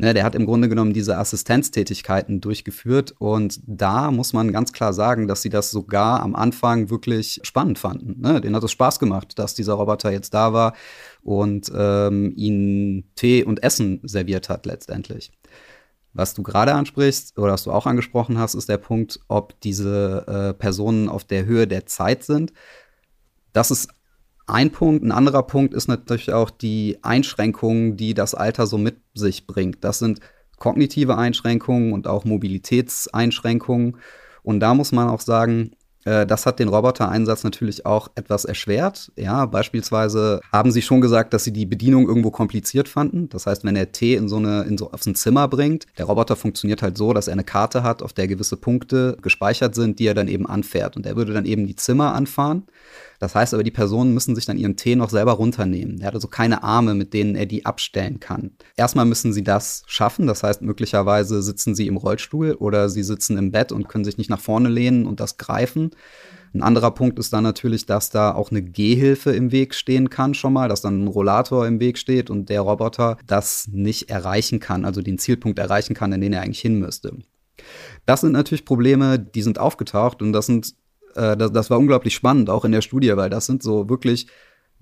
Ne, 0.00 0.14
der 0.14 0.22
hat 0.22 0.36
im 0.36 0.46
Grunde 0.46 0.68
genommen 0.68 0.92
diese 0.92 1.18
Assistenztätigkeiten 1.18 2.40
durchgeführt 2.40 3.14
und 3.18 3.58
da 3.66 4.12
muss 4.12 4.32
man 4.32 4.52
ganz 4.52 4.72
klar 4.72 4.92
sagen, 4.92 5.26
dass 5.26 5.42
sie 5.42 5.48
das 5.48 5.72
sogar 5.72 6.22
am 6.22 6.36
Anfang 6.36 6.88
wirklich 6.88 7.40
spannend 7.42 7.80
fanden. 7.80 8.20
Ne, 8.20 8.40
denen 8.40 8.54
hat 8.54 8.62
es 8.62 8.70
Spaß 8.70 9.00
gemacht, 9.00 9.40
dass 9.40 9.54
dieser 9.54 9.74
Roboter 9.74 10.12
jetzt 10.12 10.34
da 10.34 10.52
war 10.52 10.74
und 11.24 11.72
ähm, 11.74 12.32
ihnen 12.36 13.10
Tee 13.16 13.42
und 13.42 13.64
Essen 13.64 14.00
serviert 14.04 14.48
hat 14.48 14.66
letztendlich. 14.66 15.32
Was 16.12 16.32
du 16.32 16.44
gerade 16.44 16.74
ansprichst 16.74 17.36
oder 17.36 17.52
was 17.52 17.64
du 17.64 17.72
auch 17.72 17.86
angesprochen 17.86 18.38
hast, 18.38 18.54
ist 18.54 18.68
der 18.68 18.78
Punkt, 18.78 19.18
ob 19.26 19.60
diese 19.60 20.24
äh, 20.28 20.54
Personen 20.54 21.08
auf 21.08 21.24
der 21.24 21.44
Höhe 21.44 21.66
der 21.66 21.86
Zeit 21.86 22.22
sind. 22.22 22.52
Das 23.52 23.72
ist 23.72 23.88
ein 24.48 24.70
Punkt. 24.70 25.04
Ein 25.04 25.12
anderer 25.12 25.42
Punkt 25.44 25.74
ist 25.74 25.88
natürlich 25.88 26.32
auch 26.32 26.50
die 26.50 26.98
Einschränkungen, 27.02 27.96
die 27.96 28.14
das 28.14 28.34
Alter 28.34 28.66
so 28.66 28.78
mit 28.78 28.96
sich 29.14 29.46
bringt. 29.46 29.84
Das 29.84 29.98
sind 29.98 30.20
kognitive 30.58 31.16
Einschränkungen 31.16 31.92
und 31.92 32.06
auch 32.08 32.24
Mobilitätseinschränkungen. 32.24 33.96
Und 34.42 34.60
da 34.60 34.74
muss 34.74 34.92
man 34.92 35.08
auch 35.08 35.20
sagen, 35.20 35.72
Äh, 36.04 36.26
das 36.26 36.46
hat 36.46 36.58
den 36.58 36.68
Robotereinsatz 36.68 37.44
natürlich 37.44 37.84
auch 37.84 38.08
etwas 38.14 38.44
erschwert. 38.44 39.10
Ja, 39.16 39.46
beispielsweise 39.46 40.40
haben 40.52 40.70
sie 40.70 40.80
schon 40.80 41.00
gesagt, 41.00 41.32
dass 41.34 41.44
sie 41.44 41.52
die 41.52 41.66
Bedienung 41.66 42.06
irgendwo 42.08 42.30
kompliziert 42.30 42.88
fanden. 42.88 43.28
Das 43.28 43.46
heißt, 43.46 43.64
wenn 43.64 43.76
er 43.76 43.92
Tee 43.92 44.14
in 44.14 44.28
so 44.28 44.36
eine, 44.36 44.62
in 44.62 44.78
so, 44.78 44.90
auf 44.92 45.02
so 45.02 45.10
ein 45.10 45.16
Zimmer 45.16 45.48
bringt, 45.48 45.86
der 45.98 46.06
Roboter 46.06 46.36
funktioniert 46.36 46.82
halt 46.82 46.96
so, 46.96 47.12
dass 47.12 47.26
er 47.28 47.34
eine 47.34 47.44
Karte 47.44 47.82
hat, 47.82 48.02
auf 48.02 48.12
der 48.12 48.28
gewisse 48.28 48.56
Punkte 48.56 49.16
gespeichert 49.20 49.74
sind, 49.74 49.98
die 49.98 50.06
er 50.06 50.14
dann 50.14 50.28
eben 50.28 50.46
anfährt. 50.46 50.96
Und 50.96 51.04
er 51.04 51.16
würde 51.16 51.32
dann 51.34 51.44
eben 51.44 51.66
die 51.66 51.76
Zimmer 51.76 52.14
anfahren. 52.14 52.62
Das 53.18 53.34
heißt 53.34 53.54
aber, 53.54 53.62
die 53.62 53.70
Personen 53.70 54.14
müssen 54.14 54.34
sich 54.34 54.46
dann 54.46 54.58
ihren 54.58 54.76
Tee 54.76 54.96
noch 54.96 55.10
selber 55.10 55.32
runternehmen. 55.32 56.00
Er 56.00 56.08
hat 56.08 56.14
also 56.14 56.28
keine 56.28 56.62
Arme, 56.62 56.94
mit 56.94 57.12
denen 57.14 57.34
er 57.34 57.46
die 57.46 57.66
abstellen 57.66 58.20
kann. 58.20 58.52
Erstmal 58.76 59.06
müssen 59.06 59.32
sie 59.32 59.42
das 59.42 59.82
schaffen. 59.86 60.26
Das 60.26 60.42
heißt, 60.42 60.62
möglicherweise 60.62 61.42
sitzen 61.42 61.74
sie 61.74 61.86
im 61.86 61.96
Rollstuhl 61.96 62.52
oder 62.52 62.88
sie 62.88 63.02
sitzen 63.02 63.36
im 63.36 63.50
Bett 63.50 63.72
und 63.72 63.88
können 63.88 64.04
sich 64.04 64.18
nicht 64.18 64.30
nach 64.30 64.40
vorne 64.40 64.68
lehnen 64.68 65.06
und 65.06 65.20
das 65.20 65.36
greifen. 65.36 65.90
Ein 66.54 66.62
anderer 66.62 66.92
Punkt 66.92 67.18
ist 67.18 67.32
dann 67.32 67.44
natürlich, 67.44 67.86
dass 67.86 68.10
da 68.10 68.34
auch 68.34 68.50
eine 68.50 68.62
Gehhilfe 68.62 69.32
im 69.32 69.52
Weg 69.52 69.74
stehen 69.74 70.08
kann 70.08 70.34
schon 70.34 70.52
mal, 70.52 70.68
dass 70.68 70.80
dann 70.80 71.04
ein 71.04 71.08
Rollator 71.08 71.66
im 71.66 71.78
Weg 71.80 71.98
steht 71.98 72.30
und 72.30 72.48
der 72.48 72.62
Roboter 72.62 73.18
das 73.26 73.68
nicht 73.70 74.10
erreichen 74.10 74.60
kann, 74.60 74.84
also 74.84 75.02
den 75.02 75.18
Zielpunkt 75.18 75.58
erreichen 75.58 75.94
kann, 75.94 76.12
in 76.12 76.20
den 76.20 76.32
er 76.32 76.42
eigentlich 76.42 76.60
hin 76.60 76.78
müsste. 76.78 77.16
Das 78.06 78.22
sind 78.22 78.32
natürlich 78.32 78.64
Probleme, 78.64 79.18
die 79.18 79.42
sind 79.42 79.58
aufgetaucht 79.58 80.22
und 80.22 80.32
das 80.32 80.46
sind, 80.46 80.74
äh, 81.14 81.36
das, 81.36 81.52
das 81.52 81.70
war 81.70 81.78
unglaublich 81.78 82.14
spannend, 82.14 82.50
auch 82.50 82.64
in 82.64 82.72
der 82.72 82.82
Studie, 82.82 83.16
weil 83.16 83.30
das 83.30 83.46
sind 83.46 83.62
so 83.62 83.88
wirklich 83.88 84.26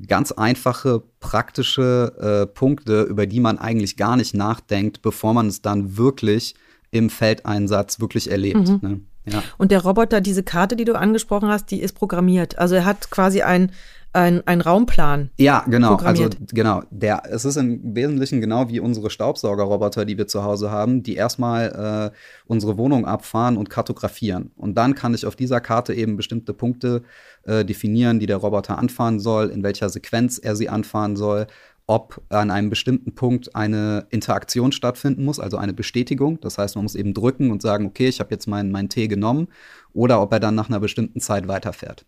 ganz 0.06 0.32
einfache, 0.32 1.02
praktische 1.20 2.12
äh, 2.20 2.46
Punkte, 2.46 3.02
über 3.02 3.26
die 3.26 3.40
man 3.40 3.58
eigentlich 3.58 3.96
gar 3.96 4.16
nicht 4.16 4.34
nachdenkt, 4.34 5.02
bevor 5.02 5.32
man 5.32 5.46
es 5.46 5.62
dann 5.62 5.96
wirklich 5.96 6.54
im 6.90 7.10
Feldeinsatz 7.10 8.00
wirklich 8.00 8.30
erlebt. 8.30 8.68
Mhm. 8.68 8.78
Ne? 8.82 9.00
Ja. 9.26 9.42
Und 9.58 9.72
der 9.72 9.82
Roboter, 9.82 10.20
diese 10.20 10.42
Karte, 10.42 10.76
die 10.76 10.84
du 10.84 10.94
angesprochen 10.94 11.48
hast, 11.48 11.70
die 11.70 11.80
ist 11.80 11.94
programmiert. 11.94 12.58
Also 12.58 12.76
er 12.76 12.84
hat 12.84 13.10
quasi 13.10 13.42
ein 13.42 13.72
ein, 14.16 14.42
ein 14.46 14.62
Raumplan. 14.62 15.30
Ja, 15.36 15.64
genau. 15.68 15.96
Also 15.96 16.28
genau. 16.52 16.82
Der, 16.90 17.22
es 17.30 17.44
ist 17.44 17.56
im 17.56 17.94
Wesentlichen 17.94 18.40
genau 18.40 18.68
wie 18.68 18.80
unsere 18.80 19.10
Staubsaugerroboter, 19.10 20.06
die 20.06 20.16
wir 20.16 20.26
zu 20.26 20.42
Hause 20.42 20.70
haben, 20.70 21.02
die 21.02 21.16
erstmal 21.16 22.12
äh, 22.12 22.16
unsere 22.46 22.78
Wohnung 22.78 23.04
abfahren 23.04 23.56
und 23.58 23.68
kartografieren. 23.68 24.52
Und 24.56 24.76
dann 24.76 24.94
kann 24.94 25.12
ich 25.12 25.26
auf 25.26 25.36
dieser 25.36 25.60
Karte 25.60 25.92
eben 25.92 26.16
bestimmte 26.16 26.54
Punkte 26.54 27.02
äh, 27.44 27.64
definieren, 27.64 28.18
die 28.18 28.26
der 28.26 28.38
Roboter 28.38 28.78
anfahren 28.78 29.20
soll, 29.20 29.50
in 29.50 29.62
welcher 29.62 29.90
Sequenz 29.90 30.38
er 30.38 30.56
sie 30.56 30.68
anfahren 30.68 31.16
soll 31.16 31.46
ob 31.88 32.20
an 32.30 32.50
einem 32.50 32.68
bestimmten 32.68 33.14
Punkt 33.14 33.54
eine 33.54 34.08
Interaktion 34.10 34.72
stattfinden 34.72 35.24
muss, 35.24 35.38
also 35.38 35.56
eine 35.56 35.72
Bestätigung. 35.72 36.40
Das 36.40 36.58
heißt, 36.58 36.74
man 36.74 36.84
muss 36.84 36.96
eben 36.96 37.14
drücken 37.14 37.52
und 37.52 37.62
sagen, 37.62 37.86
okay, 37.86 38.08
ich 38.08 38.18
habe 38.18 38.32
jetzt 38.32 38.48
meinen 38.48 38.72
mein 38.72 38.88
Tee 38.88 39.06
genommen, 39.06 39.46
oder 39.92 40.20
ob 40.20 40.32
er 40.32 40.40
dann 40.40 40.56
nach 40.56 40.68
einer 40.68 40.80
bestimmten 40.80 41.20
Zeit 41.20 41.46
weiterfährt. 41.46 42.04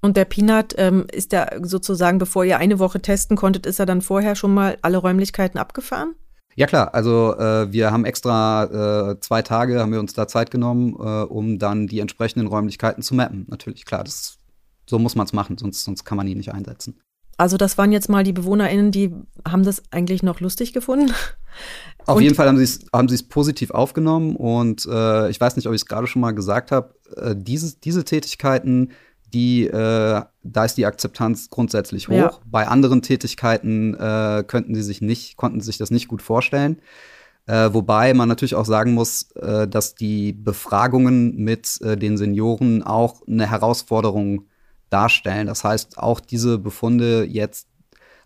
Und 0.00 0.16
der 0.16 0.24
Peanut 0.24 0.74
ähm, 0.78 1.06
ist 1.12 1.32
der 1.32 1.60
sozusagen, 1.62 2.18
bevor 2.18 2.44
ihr 2.44 2.58
eine 2.58 2.78
Woche 2.78 3.00
testen 3.00 3.36
konntet, 3.36 3.66
ist 3.66 3.80
er 3.80 3.86
dann 3.86 4.02
vorher 4.02 4.36
schon 4.36 4.54
mal 4.54 4.78
alle 4.82 4.98
Räumlichkeiten 4.98 5.58
abgefahren? 5.58 6.14
Ja 6.54 6.66
klar, 6.66 6.92
also 6.92 7.36
äh, 7.36 7.72
wir 7.72 7.92
haben 7.92 8.04
extra 8.04 9.12
äh, 9.12 9.20
zwei 9.20 9.42
Tage, 9.42 9.80
haben 9.80 9.92
wir 9.92 10.00
uns 10.00 10.12
da 10.12 10.26
Zeit 10.26 10.50
genommen, 10.50 10.94
äh, 10.98 11.22
um 11.22 11.58
dann 11.58 11.86
die 11.86 12.00
entsprechenden 12.00 12.48
Räumlichkeiten 12.48 13.02
zu 13.02 13.14
mappen. 13.14 13.46
Natürlich, 13.48 13.84
klar, 13.84 14.02
das, 14.02 14.38
so 14.88 14.98
muss 14.98 15.14
man 15.14 15.26
es 15.26 15.32
machen, 15.32 15.56
sonst, 15.56 15.84
sonst 15.84 16.04
kann 16.04 16.16
man 16.16 16.26
ihn 16.26 16.38
nicht 16.38 16.52
einsetzen. 16.52 16.98
Also 17.36 17.56
das 17.56 17.78
waren 17.78 17.92
jetzt 17.92 18.08
mal 18.08 18.24
die 18.24 18.32
BewohnerInnen, 18.32 18.90
die 18.90 19.14
haben 19.46 19.62
das 19.62 19.82
eigentlich 19.92 20.24
noch 20.24 20.40
lustig 20.40 20.72
gefunden. 20.72 21.12
Auf 22.06 22.16
und 22.16 22.22
jeden 22.22 22.34
Fall 22.34 22.48
haben 22.48 22.56
sie 22.56 22.64
es 22.64 22.80
haben 22.92 23.08
positiv 23.28 23.70
aufgenommen 23.70 24.34
und 24.34 24.84
äh, 24.86 25.30
ich 25.30 25.40
weiß 25.40 25.54
nicht, 25.54 25.68
ob 25.68 25.74
ich 25.74 25.82
es 25.82 25.86
gerade 25.86 26.08
schon 26.08 26.22
mal 26.22 26.32
gesagt 26.32 26.72
habe, 26.72 26.94
äh, 27.14 27.36
diese, 27.36 27.78
diese 27.78 28.04
Tätigkeiten, 28.04 28.90
die, 29.32 29.66
äh, 29.66 30.22
da 30.42 30.64
ist 30.64 30.76
die 30.76 30.86
Akzeptanz 30.86 31.50
grundsätzlich 31.50 32.08
hoch. 32.08 32.14
Ja. 32.14 32.38
Bei 32.46 32.66
anderen 32.66 33.02
Tätigkeiten 33.02 33.94
äh, 33.94 34.44
könnten 34.46 34.74
sie 34.74 34.82
sich 34.82 35.00
nicht, 35.00 35.36
konnten 35.36 35.60
sich 35.60 35.78
das 35.78 35.90
nicht 35.90 36.08
gut 36.08 36.22
vorstellen. 36.22 36.80
Äh, 37.46 37.72
wobei 37.72 38.12
man 38.12 38.28
natürlich 38.28 38.54
auch 38.54 38.66
sagen 38.66 38.92
muss, 38.92 39.30
äh, 39.32 39.66
dass 39.66 39.94
die 39.94 40.34
Befragungen 40.34 41.36
mit 41.36 41.80
äh, 41.80 41.96
den 41.96 42.18
Senioren 42.18 42.82
auch 42.82 43.26
eine 43.26 43.48
Herausforderung 43.50 44.44
darstellen. 44.90 45.46
Das 45.46 45.64
heißt, 45.64 45.98
auch 45.98 46.20
diese 46.20 46.58
Befunde 46.58 47.24
jetzt, 47.24 47.66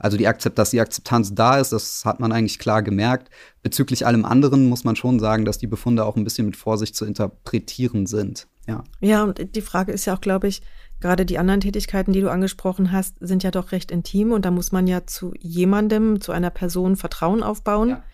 also 0.01 0.17
die 0.17 0.27
Akzept, 0.27 0.59
dass 0.59 0.71
die 0.71 0.81
Akzeptanz 0.81 1.35
da 1.37 1.59
ist, 1.59 1.73
das 1.73 2.05
hat 2.05 2.19
man 2.19 2.33
eigentlich 2.33 2.59
klar 2.59 2.83
gemerkt. 2.83 3.31
Bezüglich 3.63 4.05
allem 4.07 4.25
anderen 4.25 4.69
muss 4.69 4.83
man 4.83 4.97
schon 4.97 5.21
sagen, 5.21 5.45
dass 5.45 5.59
die 5.59 5.69
Befunde 5.69 6.05
auch 6.05 6.17
ein 6.17 6.25
bisschen 6.25 6.47
mit 6.47 6.57
Vorsicht 6.57 6.97
zu 6.97 7.05
interpretieren 7.05 8.07
sind. 8.07 8.49
Ja. 8.67 8.83
Ja, 9.01 9.23
und 9.25 9.55
die 9.55 9.63
Frage 9.63 9.93
ist 9.93 10.05
ja 10.05 10.17
auch, 10.17 10.21
glaube 10.21 10.49
ich, 10.49 10.63
gerade 11.03 11.27
die 11.27 11.39
anderen 11.39 11.61
Tätigkeiten, 11.61 12.13
die 12.13 12.23
du 12.23 12.31
angesprochen 12.31 12.93
hast, 12.93 13.17
sind 13.21 13.43
ja 13.43 13.51
doch 13.51 13.73
recht 13.73 13.91
intim 13.91 14.33
und 14.33 14.47
da 14.47 14.51
muss 14.51 14.73
man 14.73 14.87
ja 14.87 15.07
zu 15.07 15.35
jemandem, 15.39 16.23
zu 16.23 16.33
einer 16.33 16.51
Person 16.51 16.97
Vertrauen 16.97 17.43
aufbauen. 17.43 17.91
Ja. 17.91 18.05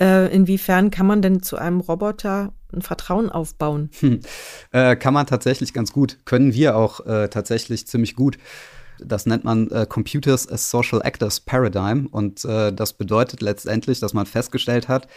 Äh, 0.00 0.34
inwiefern 0.34 0.90
kann 0.90 1.06
man 1.06 1.20
denn 1.20 1.42
zu 1.42 1.56
einem 1.56 1.80
Roboter 1.80 2.52
ein 2.72 2.82
Vertrauen 2.82 3.28
aufbauen? 3.30 3.90
Hm. 4.00 4.20
Äh, 4.72 4.94
kann 4.94 5.14
man 5.14 5.26
tatsächlich 5.26 5.72
ganz 5.72 5.92
gut. 5.92 6.18
Können 6.26 6.54
wir 6.54 6.76
auch 6.76 7.04
äh, 7.04 7.28
tatsächlich 7.28 7.88
ziemlich 7.88 8.14
gut. 8.14 8.38
Das 9.02 9.26
nennt 9.26 9.42
man 9.42 9.68
äh, 9.70 9.84
Computers 9.88 10.48
as 10.48 10.70
Social 10.70 11.00
Actors 11.02 11.40
Paradigm. 11.40 12.06
Und 12.06 12.44
äh, 12.44 12.72
das 12.72 12.92
bedeutet 12.92 13.42
letztendlich, 13.42 13.98
dass 13.98 14.14
man 14.14 14.26
festgestellt 14.26 14.86
hat, 14.86 15.08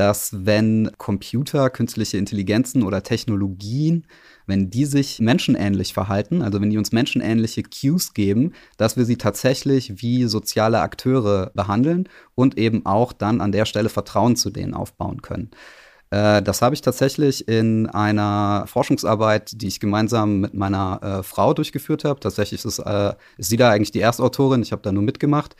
dass 0.00 0.46
wenn 0.46 0.90
Computer, 0.98 1.70
künstliche 1.70 2.16
Intelligenzen 2.16 2.82
oder 2.82 3.02
Technologien 3.02 4.06
wenn 4.50 4.68
die 4.68 4.84
sich 4.84 5.20
menschenähnlich 5.20 5.94
verhalten, 5.94 6.42
also 6.42 6.60
wenn 6.60 6.68
die 6.68 6.76
uns 6.76 6.92
menschenähnliche 6.92 7.62
Cues 7.62 8.12
geben, 8.12 8.52
dass 8.76 8.98
wir 8.98 9.06
sie 9.06 9.16
tatsächlich 9.16 10.02
wie 10.02 10.24
soziale 10.24 10.80
Akteure 10.80 11.52
behandeln 11.54 12.08
und 12.34 12.58
eben 12.58 12.84
auch 12.84 13.14
dann 13.14 13.40
an 13.40 13.52
der 13.52 13.64
Stelle 13.64 13.88
Vertrauen 13.88 14.36
zu 14.36 14.50
denen 14.50 14.74
aufbauen 14.74 15.22
können. 15.22 15.50
Äh, 16.10 16.42
das 16.42 16.60
habe 16.60 16.74
ich 16.74 16.82
tatsächlich 16.82 17.46
in 17.48 17.86
einer 17.86 18.64
Forschungsarbeit, 18.66 19.52
die 19.62 19.68
ich 19.68 19.80
gemeinsam 19.80 20.40
mit 20.40 20.54
meiner 20.54 21.00
äh, 21.02 21.22
Frau 21.22 21.54
durchgeführt 21.54 22.04
habe. 22.04 22.20
Tatsächlich 22.20 22.64
ist, 22.64 22.80
äh, 22.80 23.14
ist 23.38 23.48
sie 23.48 23.56
da 23.56 23.70
eigentlich 23.70 23.92
die 23.92 24.00
Erstautorin, 24.00 24.62
ich 24.62 24.72
habe 24.72 24.82
da 24.82 24.92
nur 24.92 25.04
mitgemacht. 25.04 25.54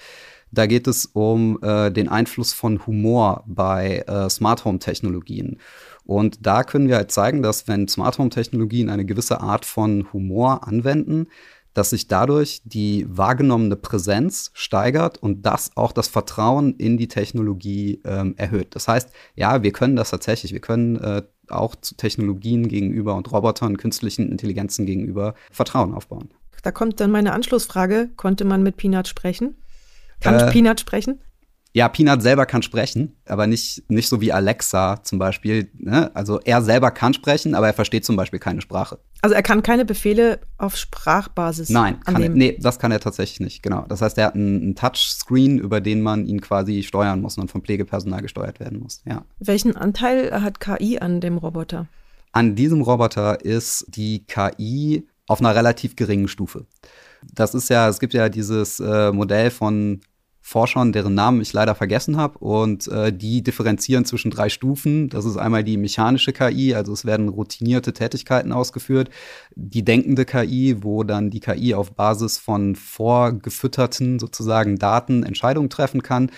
Da 0.52 0.66
geht 0.66 0.86
es 0.86 1.06
um 1.06 1.58
äh, 1.62 1.90
den 1.90 2.08
Einfluss 2.08 2.52
von 2.52 2.86
Humor 2.86 3.44
bei 3.46 4.04
äh, 4.06 4.28
Smart 4.28 4.64
Home 4.64 4.78
Technologien. 4.78 5.58
Und 6.04 6.44
da 6.44 6.64
können 6.64 6.88
wir 6.88 6.96
halt 6.96 7.12
zeigen, 7.12 7.42
dass 7.42 7.68
wenn 7.68 7.86
Smart 7.86 8.18
Home 8.18 8.30
Technologien 8.30 8.90
eine 8.90 9.04
gewisse 9.04 9.40
Art 9.40 9.64
von 9.64 10.12
Humor 10.12 10.66
anwenden, 10.66 11.28
dass 11.74 11.90
sich 11.90 12.08
dadurch 12.08 12.62
die 12.64 13.06
wahrgenommene 13.08 13.76
Präsenz 13.76 14.50
steigert 14.54 15.18
und 15.18 15.46
das 15.46 15.76
auch 15.76 15.92
das 15.92 16.08
Vertrauen 16.08 16.74
in 16.74 16.96
die 16.96 17.06
Technologie 17.06 18.00
ähm, 18.04 18.34
erhöht. 18.36 18.74
Das 18.74 18.88
heißt, 18.88 19.10
ja, 19.36 19.62
wir 19.62 19.72
können 19.72 19.94
das 19.94 20.10
tatsächlich. 20.10 20.52
Wir 20.52 20.60
können 20.60 20.96
äh, 20.96 21.22
auch 21.48 21.76
zu 21.76 21.94
Technologien 21.94 22.68
gegenüber 22.68 23.14
und 23.14 23.30
Robotern, 23.30 23.76
künstlichen 23.76 24.30
Intelligenzen 24.30 24.86
gegenüber 24.86 25.34
Vertrauen 25.52 25.94
aufbauen. 25.94 26.30
Da 26.62 26.72
kommt 26.72 27.00
dann 27.00 27.10
meine 27.10 27.32
Anschlussfrage. 27.32 28.10
Konnte 28.16 28.44
man 28.44 28.62
mit 28.62 28.76
Peanut 28.76 29.08
sprechen? 29.08 29.54
Kann 30.20 30.34
äh, 30.34 30.50
Peanut 30.50 30.80
sprechen? 30.80 31.20
Ja, 31.72 31.88
Peanut 31.88 32.20
selber 32.20 32.46
kann 32.46 32.62
sprechen, 32.62 33.16
aber 33.26 33.46
nicht, 33.46 33.88
nicht 33.88 34.08
so 34.08 34.20
wie 34.20 34.32
Alexa 34.32 35.04
zum 35.04 35.20
Beispiel. 35.20 35.70
Ne? 35.78 36.10
Also 36.14 36.40
er 36.40 36.62
selber 36.62 36.90
kann 36.90 37.14
sprechen, 37.14 37.54
aber 37.54 37.68
er 37.68 37.74
versteht 37.74 38.04
zum 38.04 38.16
Beispiel 38.16 38.40
keine 38.40 38.60
Sprache. 38.60 38.98
Also 39.22 39.36
er 39.36 39.42
kann 39.42 39.62
keine 39.62 39.84
Befehle 39.84 40.40
auf 40.58 40.76
Sprachbasis 40.76 41.68
Nein, 41.68 42.00
kann 42.00 42.20
er, 42.20 42.28
nee, 42.30 42.58
das 42.60 42.80
kann 42.80 42.90
er 42.90 42.98
tatsächlich 42.98 43.38
nicht, 43.38 43.62
genau. 43.62 43.84
Das 43.88 44.02
heißt, 44.02 44.18
er 44.18 44.26
hat 44.26 44.34
einen, 44.34 44.60
einen, 44.62 44.74
Touchscreen, 44.74 45.58
über 45.58 45.80
den 45.80 46.00
man 46.00 46.26
ihn 46.26 46.40
quasi 46.40 46.82
steuern 46.82 47.20
muss 47.20 47.38
und 47.38 47.50
vom 47.50 47.62
Pflegepersonal 47.62 48.22
gesteuert 48.22 48.58
werden 48.58 48.80
muss, 48.80 49.02
ja. 49.06 49.24
Welchen 49.38 49.76
Anteil 49.76 50.42
hat 50.42 50.58
KI 50.58 50.98
an 50.98 51.20
dem 51.20 51.38
Roboter? 51.38 51.86
An 52.32 52.56
diesem 52.56 52.80
Roboter 52.80 53.44
ist 53.44 53.86
die 53.88 54.24
KI 54.26 55.06
auf 55.26 55.40
einer 55.40 55.54
relativ 55.54 55.94
geringen 55.94 56.26
Stufe. 56.26 56.66
Das 57.32 57.54
ist 57.54 57.68
ja, 57.68 57.88
es 57.88 58.00
gibt 58.00 58.14
ja 58.14 58.28
dieses 58.28 58.80
äh, 58.80 59.12
Modell 59.12 59.50
von 59.50 60.00
Forschern, 60.50 60.92
deren 60.92 61.14
Namen 61.14 61.40
ich 61.40 61.52
leider 61.52 61.76
vergessen 61.76 62.16
habe. 62.16 62.38
Und 62.38 62.88
äh, 62.88 63.12
die 63.12 63.42
differenzieren 63.42 64.04
zwischen 64.04 64.32
drei 64.32 64.48
Stufen. 64.48 65.08
Das 65.08 65.24
ist 65.24 65.36
einmal 65.36 65.62
die 65.62 65.76
mechanische 65.76 66.32
KI, 66.32 66.74
also 66.74 66.92
es 66.92 67.04
werden 67.04 67.28
routinierte 67.28 67.92
Tätigkeiten 67.92 68.50
ausgeführt. 68.50 69.10
Die 69.54 69.84
denkende 69.84 70.24
KI, 70.24 70.82
wo 70.82 71.04
dann 71.04 71.30
die 71.30 71.38
KI 71.38 71.74
auf 71.74 71.92
Basis 71.92 72.36
von 72.38 72.74
vorgefütterten 72.74 74.18
sozusagen 74.18 74.76
Daten 74.76 75.22
Entscheidungen 75.22 75.70
treffen 75.70 76.02
kann 76.02 76.30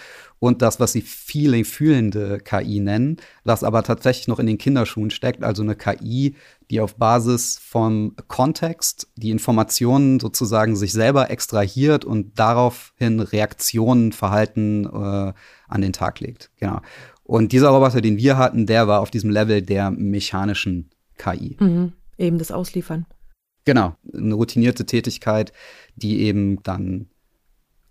und 0.43 0.61
das, 0.61 0.81
was 0.81 0.91
sie 0.91 1.03
Feeling 1.03 1.65
fühlende 1.65 2.41
KI 2.41 2.81
nennen, 2.81 3.19
was 3.45 3.63
aber 3.63 3.85
tatsächlich 3.85 4.27
noch 4.27 4.41
in 4.41 4.49
den 4.49 4.59
Kinderschuhen 4.59 5.13
steckt, 5.13 5.45
also 5.45 5.63
eine 5.63 5.77
KI, 5.77 6.35
die 6.69 6.81
auf 6.81 6.97
Basis 6.97 7.61
vom 7.63 8.17
Kontext 8.27 9.07
die 9.15 9.31
Informationen 9.31 10.19
sozusagen 10.19 10.75
sich 10.75 10.91
selber 10.91 11.31
extrahiert 11.31 12.05
und 12.05 12.41
daraufhin 12.41 13.21
Reaktionen, 13.21 14.11
Verhalten 14.11 14.85
äh, 14.85 15.33
an 15.69 15.81
den 15.81 15.93
Tag 15.93 16.19
legt. 16.19 16.51
Genau. 16.59 16.81
Und 17.23 17.53
dieser 17.53 17.69
Roboter, 17.69 18.01
den 18.01 18.17
wir 18.17 18.37
hatten, 18.37 18.67
der 18.67 18.89
war 18.89 18.99
auf 18.99 19.13
diesem 19.13 19.31
Level 19.31 19.63
der 19.63 19.93
mechanischen 19.93 20.91
KI. 21.19 21.57
Mhm. 21.61 21.93
Eben 22.19 22.39
das 22.39 22.51
Ausliefern. 22.51 23.07
Genau, 23.65 23.95
eine 24.13 24.35
routinierte 24.35 24.87
Tätigkeit, 24.87 25.53
die 25.95 26.23
eben 26.23 26.61
dann 26.65 27.12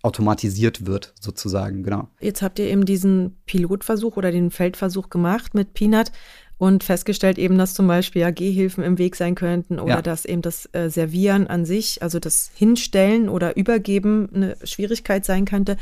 automatisiert 0.03 0.86
wird, 0.86 1.13
sozusagen, 1.20 1.84
genau. 1.84 2.08
Jetzt 2.20 2.41
habt 2.41 2.60
ihr 2.60 2.65
eben 2.65 2.86
diesen 2.86 3.38
Pilotversuch 3.46 4.17
oder 4.17 4.31
den 4.31 4.51
Feldversuch 4.51 5.10
gemacht 5.10 5.53
mit 5.53 5.74
Peanut 5.74 6.12
und 6.58 6.84
festgestellt 6.84 7.39
eben, 7.39 7.58
dass 7.58 7.74
zum 7.74 7.88
Beispiel 7.88 8.22
ja 8.22 8.29
Gehhilfen 8.29 8.84
im 8.84 9.00
Weg 9.00 9.15
sein 9.15 9.34
könnten 9.34 9.79
oder 9.79 9.96
ja. 9.96 10.01
dass 10.03 10.25
eben 10.25 10.43
das 10.43 10.70
äh, 10.74 10.89
Servieren 10.89 11.48
an 11.48 11.65
sich, 11.65 12.03
also 12.03 12.20
das 12.20 12.51
Hinstellen 12.53 13.29
oder 13.29 13.58
Übergeben 13.58 14.29
eine 14.31 14.58
Schwierigkeit 14.63 15.25
sein 15.25 15.46
könnte. 15.46 15.77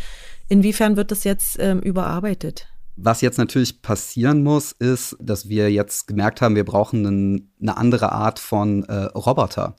Inwiefern 0.48 0.96
wird 0.96 1.12
das 1.12 1.26
jetzt 1.26 1.58
ähm, 1.60 1.80
überarbeitet? 1.82 2.68
Was 2.96 3.20
jetzt 3.20 3.38
natürlich 3.38 3.82
passieren 3.82 4.42
muss, 4.44 4.72
ist, 4.72 5.18
dass 5.20 5.50
wir 5.50 5.72
jetzt 5.72 6.08
gemerkt 6.08 6.42
haben, 6.42 6.56
wir 6.56 6.66
brauchen 6.66 7.06
einen, 7.06 7.52
eine 7.62 7.76
andere 7.76 8.14
Art 8.14 8.40
von 8.40 8.84
äh, 8.84 8.94
Roboter 9.06 9.76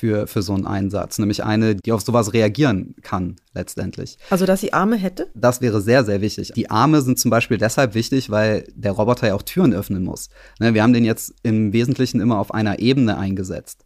für, 0.00 0.26
für 0.26 0.40
so 0.40 0.54
einen 0.54 0.66
Einsatz, 0.66 1.18
nämlich 1.18 1.44
eine, 1.44 1.74
die 1.74 1.92
auf 1.92 2.00
sowas 2.00 2.32
reagieren 2.32 2.94
kann, 3.02 3.36
letztendlich. 3.52 4.16
Also, 4.30 4.46
dass 4.46 4.62
sie 4.62 4.72
Arme 4.72 4.96
hätte? 4.96 5.28
Das 5.34 5.60
wäre 5.60 5.82
sehr, 5.82 6.04
sehr 6.04 6.22
wichtig. 6.22 6.52
Die 6.54 6.70
Arme 6.70 7.02
sind 7.02 7.18
zum 7.18 7.30
Beispiel 7.30 7.58
deshalb 7.58 7.94
wichtig, 7.94 8.30
weil 8.30 8.64
der 8.74 8.92
Roboter 8.92 9.26
ja 9.26 9.34
auch 9.34 9.42
Türen 9.42 9.74
öffnen 9.74 10.02
muss. 10.02 10.30
Ne, 10.58 10.72
wir 10.72 10.82
haben 10.82 10.94
den 10.94 11.04
jetzt 11.04 11.34
im 11.42 11.74
Wesentlichen 11.74 12.20
immer 12.20 12.38
auf 12.38 12.54
einer 12.54 12.78
Ebene 12.78 13.18
eingesetzt. 13.18 13.84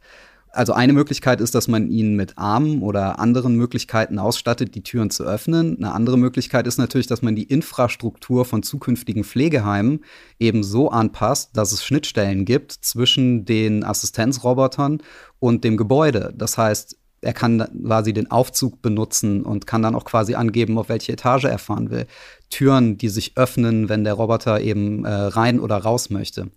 Also 0.54 0.72
eine 0.72 0.92
Möglichkeit 0.92 1.40
ist, 1.40 1.54
dass 1.54 1.66
man 1.66 1.88
ihn 1.88 2.14
mit 2.14 2.38
Armen 2.38 2.82
oder 2.82 3.18
anderen 3.18 3.56
Möglichkeiten 3.56 4.20
ausstattet, 4.20 4.74
die 4.74 4.84
Türen 4.84 5.10
zu 5.10 5.24
öffnen. 5.24 5.76
Eine 5.78 5.92
andere 5.92 6.16
Möglichkeit 6.16 6.66
ist 6.66 6.78
natürlich, 6.78 7.08
dass 7.08 7.22
man 7.22 7.34
die 7.34 7.42
Infrastruktur 7.42 8.44
von 8.44 8.62
zukünftigen 8.62 9.24
Pflegeheimen 9.24 10.04
eben 10.38 10.62
so 10.62 10.90
anpasst, 10.90 11.56
dass 11.56 11.72
es 11.72 11.84
Schnittstellen 11.84 12.44
gibt 12.44 12.72
zwischen 12.72 13.44
den 13.44 13.82
Assistenzrobotern 13.82 15.02
und 15.40 15.64
dem 15.64 15.76
Gebäude. 15.76 16.32
Das 16.36 16.56
heißt, 16.56 16.96
er 17.24 17.32
kann 17.32 17.66
quasi 17.84 18.12
den 18.12 18.30
Aufzug 18.30 18.82
benutzen 18.82 19.42
und 19.42 19.66
kann 19.66 19.82
dann 19.82 19.94
auch 19.94 20.04
quasi 20.04 20.34
angeben, 20.34 20.78
auf 20.78 20.88
welche 20.88 21.12
Etage 21.12 21.44
er 21.44 21.58
fahren 21.58 21.90
will. 21.90 22.06
Türen, 22.50 22.98
die 22.98 23.08
sich 23.08 23.36
öffnen, 23.36 23.88
wenn 23.88 24.04
der 24.04 24.14
Roboter 24.14 24.60
eben 24.60 25.04
äh, 25.04 25.10
rein 25.10 25.58
oder 25.58 25.78
raus 25.78 26.10
möchte. 26.10 26.50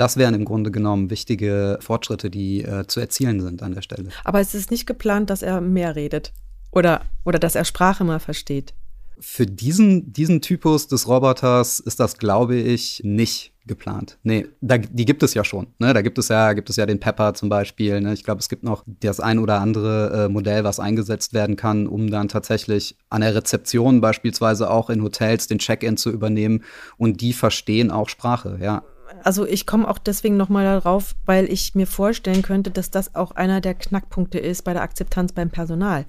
Das 0.00 0.16
wären 0.16 0.32
im 0.32 0.46
Grunde 0.46 0.70
genommen 0.70 1.10
wichtige 1.10 1.78
Fortschritte, 1.82 2.30
die 2.30 2.64
äh, 2.64 2.86
zu 2.86 3.00
erzielen 3.00 3.42
sind 3.42 3.62
an 3.62 3.74
der 3.74 3.82
Stelle. 3.82 4.08
Aber 4.24 4.40
es 4.40 4.54
ist 4.54 4.70
nicht 4.70 4.86
geplant, 4.86 5.28
dass 5.28 5.42
er 5.42 5.60
mehr 5.60 5.94
redet 5.94 6.32
oder, 6.70 7.02
oder 7.22 7.38
dass 7.38 7.54
er 7.54 7.66
Sprache 7.66 8.02
mal 8.02 8.18
versteht. 8.18 8.72
Für 9.18 9.44
diesen, 9.44 10.10
diesen 10.10 10.40
Typus 10.40 10.88
des 10.88 11.06
Roboters 11.06 11.80
ist 11.80 12.00
das, 12.00 12.16
glaube 12.16 12.56
ich, 12.56 13.02
nicht 13.04 13.52
geplant. 13.66 14.16
Nee, 14.22 14.46
da, 14.62 14.78
die 14.78 15.04
gibt 15.04 15.22
es 15.22 15.34
ja 15.34 15.44
schon. 15.44 15.66
Ne? 15.78 15.92
Da 15.92 16.00
gibt 16.00 16.16
es 16.16 16.28
ja, 16.28 16.54
gibt 16.54 16.70
es 16.70 16.76
ja 16.76 16.86
den 16.86 16.98
Pepper 16.98 17.34
zum 17.34 17.50
Beispiel. 17.50 18.00
Ne? 18.00 18.14
Ich 18.14 18.24
glaube, 18.24 18.40
es 18.40 18.48
gibt 18.48 18.62
noch 18.62 18.84
das 18.86 19.20
ein 19.20 19.38
oder 19.38 19.60
andere 19.60 20.24
äh, 20.24 20.28
Modell, 20.30 20.64
was 20.64 20.80
eingesetzt 20.80 21.34
werden 21.34 21.56
kann, 21.56 21.86
um 21.86 22.10
dann 22.10 22.28
tatsächlich 22.28 22.96
an 23.10 23.20
der 23.20 23.34
Rezeption 23.34 24.00
beispielsweise 24.00 24.70
auch 24.70 24.88
in 24.88 25.02
Hotels 25.02 25.46
den 25.46 25.58
Check-in 25.58 25.98
zu 25.98 26.10
übernehmen. 26.10 26.64
Und 26.96 27.20
die 27.20 27.34
verstehen 27.34 27.90
auch 27.90 28.08
Sprache, 28.08 28.58
ja 28.62 28.82
also 29.24 29.46
ich 29.46 29.66
komme 29.66 29.88
auch 29.88 29.98
deswegen 29.98 30.36
nochmal 30.36 30.64
darauf, 30.64 31.14
weil 31.26 31.50
ich 31.50 31.74
mir 31.74 31.86
vorstellen 31.86 32.42
könnte, 32.42 32.70
dass 32.70 32.90
das 32.90 33.14
auch 33.14 33.32
einer 33.32 33.60
der 33.60 33.74
Knackpunkte 33.74 34.38
ist 34.38 34.62
bei 34.62 34.72
der 34.72 34.82
Akzeptanz 34.82 35.32
beim 35.32 35.50
Personal. 35.50 36.06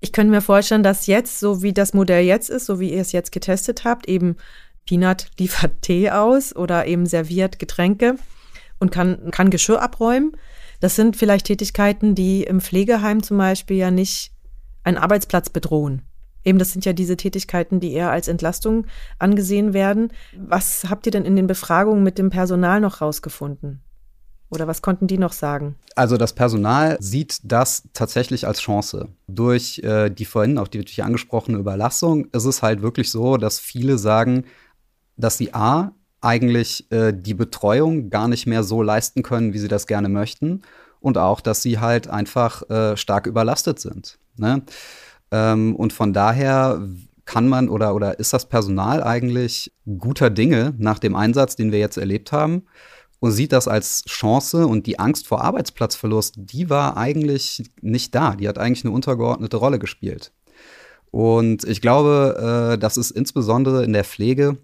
Ich 0.00 0.12
könnte 0.12 0.30
mir 0.30 0.42
vorstellen, 0.42 0.82
dass 0.82 1.06
jetzt, 1.06 1.40
so 1.40 1.62
wie 1.62 1.72
das 1.72 1.94
Modell 1.94 2.24
jetzt 2.24 2.50
ist, 2.50 2.66
so 2.66 2.80
wie 2.80 2.92
ihr 2.92 3.00
es 3.00 3.12
jetzt 3.12 3.32
getestet 3.32 3.84
habt, 3.84 4.08
eben 4.08 4.36
Peanut 4.86 5.28
liefert 5.38 5.72
Tee 5.82 6.10
aus 6.10 6.54
oder 6.54 6.86
eben 6.86 7.06
serviert 7.06 7.58
Getränke 7.58 8.16
und 8.78 8.90
kann, 8.90 9.30
kann 9.30 9.50
Geschirr 9.50 9.82
abräumen. 9.82 10.32
Das 10.80 10.96
sind 10.96 11.16
vielleicht 11.16 11.46
Tätigkeiten, 11.46 12.14
die 12.14 12.44
im 12.44 12.60
Pflegeheim 12.60 13.22
zum 13.22 13.38
Beispiel 13.38 13.76
ja 13.76 13.90
nicht 13.90 14.32
einen 14.84 14.98
Arbeitsplatz 14.98 15.50
bedrohen. 15.50 16.02
Eben, 16.46 16.60
das 16.60 16.72
sind 16.72 16.84
ja 16.84 16.92
diese 16.92 17.16
Tätigkeiten, 17.16 17.80
die 17.80 17.92
eher 17.92 18.12
als 18.12 18.28
Entlastung 18.28 18.86
angesehen 19.18 19.74
werden. 19.74 20.12
Was 20.38 20.86
habt 20.88 21.04
ihr 21.06 21.10
denn 21.10 21.24
in 21.24 21.34
den 21.34 21.48
Befragungen 21.48 22.04
mit 22.04 22.18
dem 22.18 22.30
Personal 22.30 22.80
noch 22.80 23.00
rausgefunden? 23.00 23.80
Oder 24.48 24.68
was 24.68 24.80
konnten 24.80 25.08
die 25.08 25.18
noch 25.18 25.32
sagen? 25.32 25.74
Also 25.96 26.16
das 26.16 26.34
Personal 26.34 26.98
sieht 27.00 27.40
das 27.42 27.88
tatsächlich 27.94 28.46
als 28.46 28.60
Chance. 28.60 29.08
Durch 29.26 29.80
äh, 29.80 30.08
die 30.08 30.24
vorhin 30.24 30.58
auch 30.58 30.68
die, 30.68 30.84
die 30.84 31.02
angesprochene 31.02 31.58
Überlassung 31.58 32.26
ist 32.26 32.44
es 32.44 32.62
halt 32.62 32.80
wirklich 32.80 33.10
so, 33.10 33.38
dass 33.38 33.58
viele 33.58 33.98
sagen, 33.98 34.44
dass 35.16 35.38
sie 35.38 35.52
A, 35.52 35.90
eigentlich 36.20 36.90
äh, 36.92 37.12
die 37.12 37.34
Betreuung 37.34 38.08
gar 38.08 38.28
nicht 38.28 38.46
mehr 38.46 38.62
so 38.62 38.82
leisten 38.82 39.24
können, 39.24 39.52
wie 39.52 39.58
sie 39.58 39.68
das 39.68 39.88
gerne 39.88 40.08
möchten. 40.08 40.62
Und 41.00 41.18
auch, 41.18 41.40
dass 41.40 41.62
sie 41.62 41.80
halt 41.80 42.06
einfach 42.06 42.70
äh, 42.70 42.96
stark 42.96 43.26
überlastet 43.26 43.80
sind. 43.80 44.18
Ne? 44.36 44.62
Ähm, 45.30 45.74
und 45.76 45.92
von 45.92 46.12
daher 46.12 46.80
kann 47.24 47.48
man 47.48 47.68
oder, 47.68 47.94
oder 47.94 48.18
ist 48.18 48.32
das 48.32 48.48
Personal 48.48 49.02
eigentlich 49.02 49.72
guter 49.98 50.30
Dinge 50.30 50.74
nach 50.78 50.98
dem 50.98 51.16
Einsatz, 51.16 51.56
den 51.56 51.72
wir 51.72 51.78
jetzt 51.78 51.98
erlebt 51.98 52.32
haben? 52.32 52.62
Und 53.18 53.32
sieht 53.32 53.52
das 53.52 53.66
als 53.66 54.04
Chance 54.04 54.66
und 54.66 54.86
die 54.86 54.98
Angst 54.98 55.26
vor 55.26 55.42
Arbeitsplatzverlust, 55.42 56.34
die 56.36 56.70
war 56.70 56.96
eigentlich 56.96 57.70
nicht 57.80 58.14
da. 58.14 58.36
Die 58.36 58.46
hat 58.46 58.58
eigentlich 58.58 58.84
eine 58.84 58.94
untergeordnete 58.94 59.56
Rolle 59.56 59.78
gespielt. 59.78 60.32
Und 61.10 61.64
ich 61.64 61.80
glaube, 61.80 62.74
äh, 62.74 62.78
das 62.78 62.96
ist 62.96 63.10
insbesondere 63.10 63.84
in 63.84 63.94
der 63.94 64.04
Pflege 64.04 64.58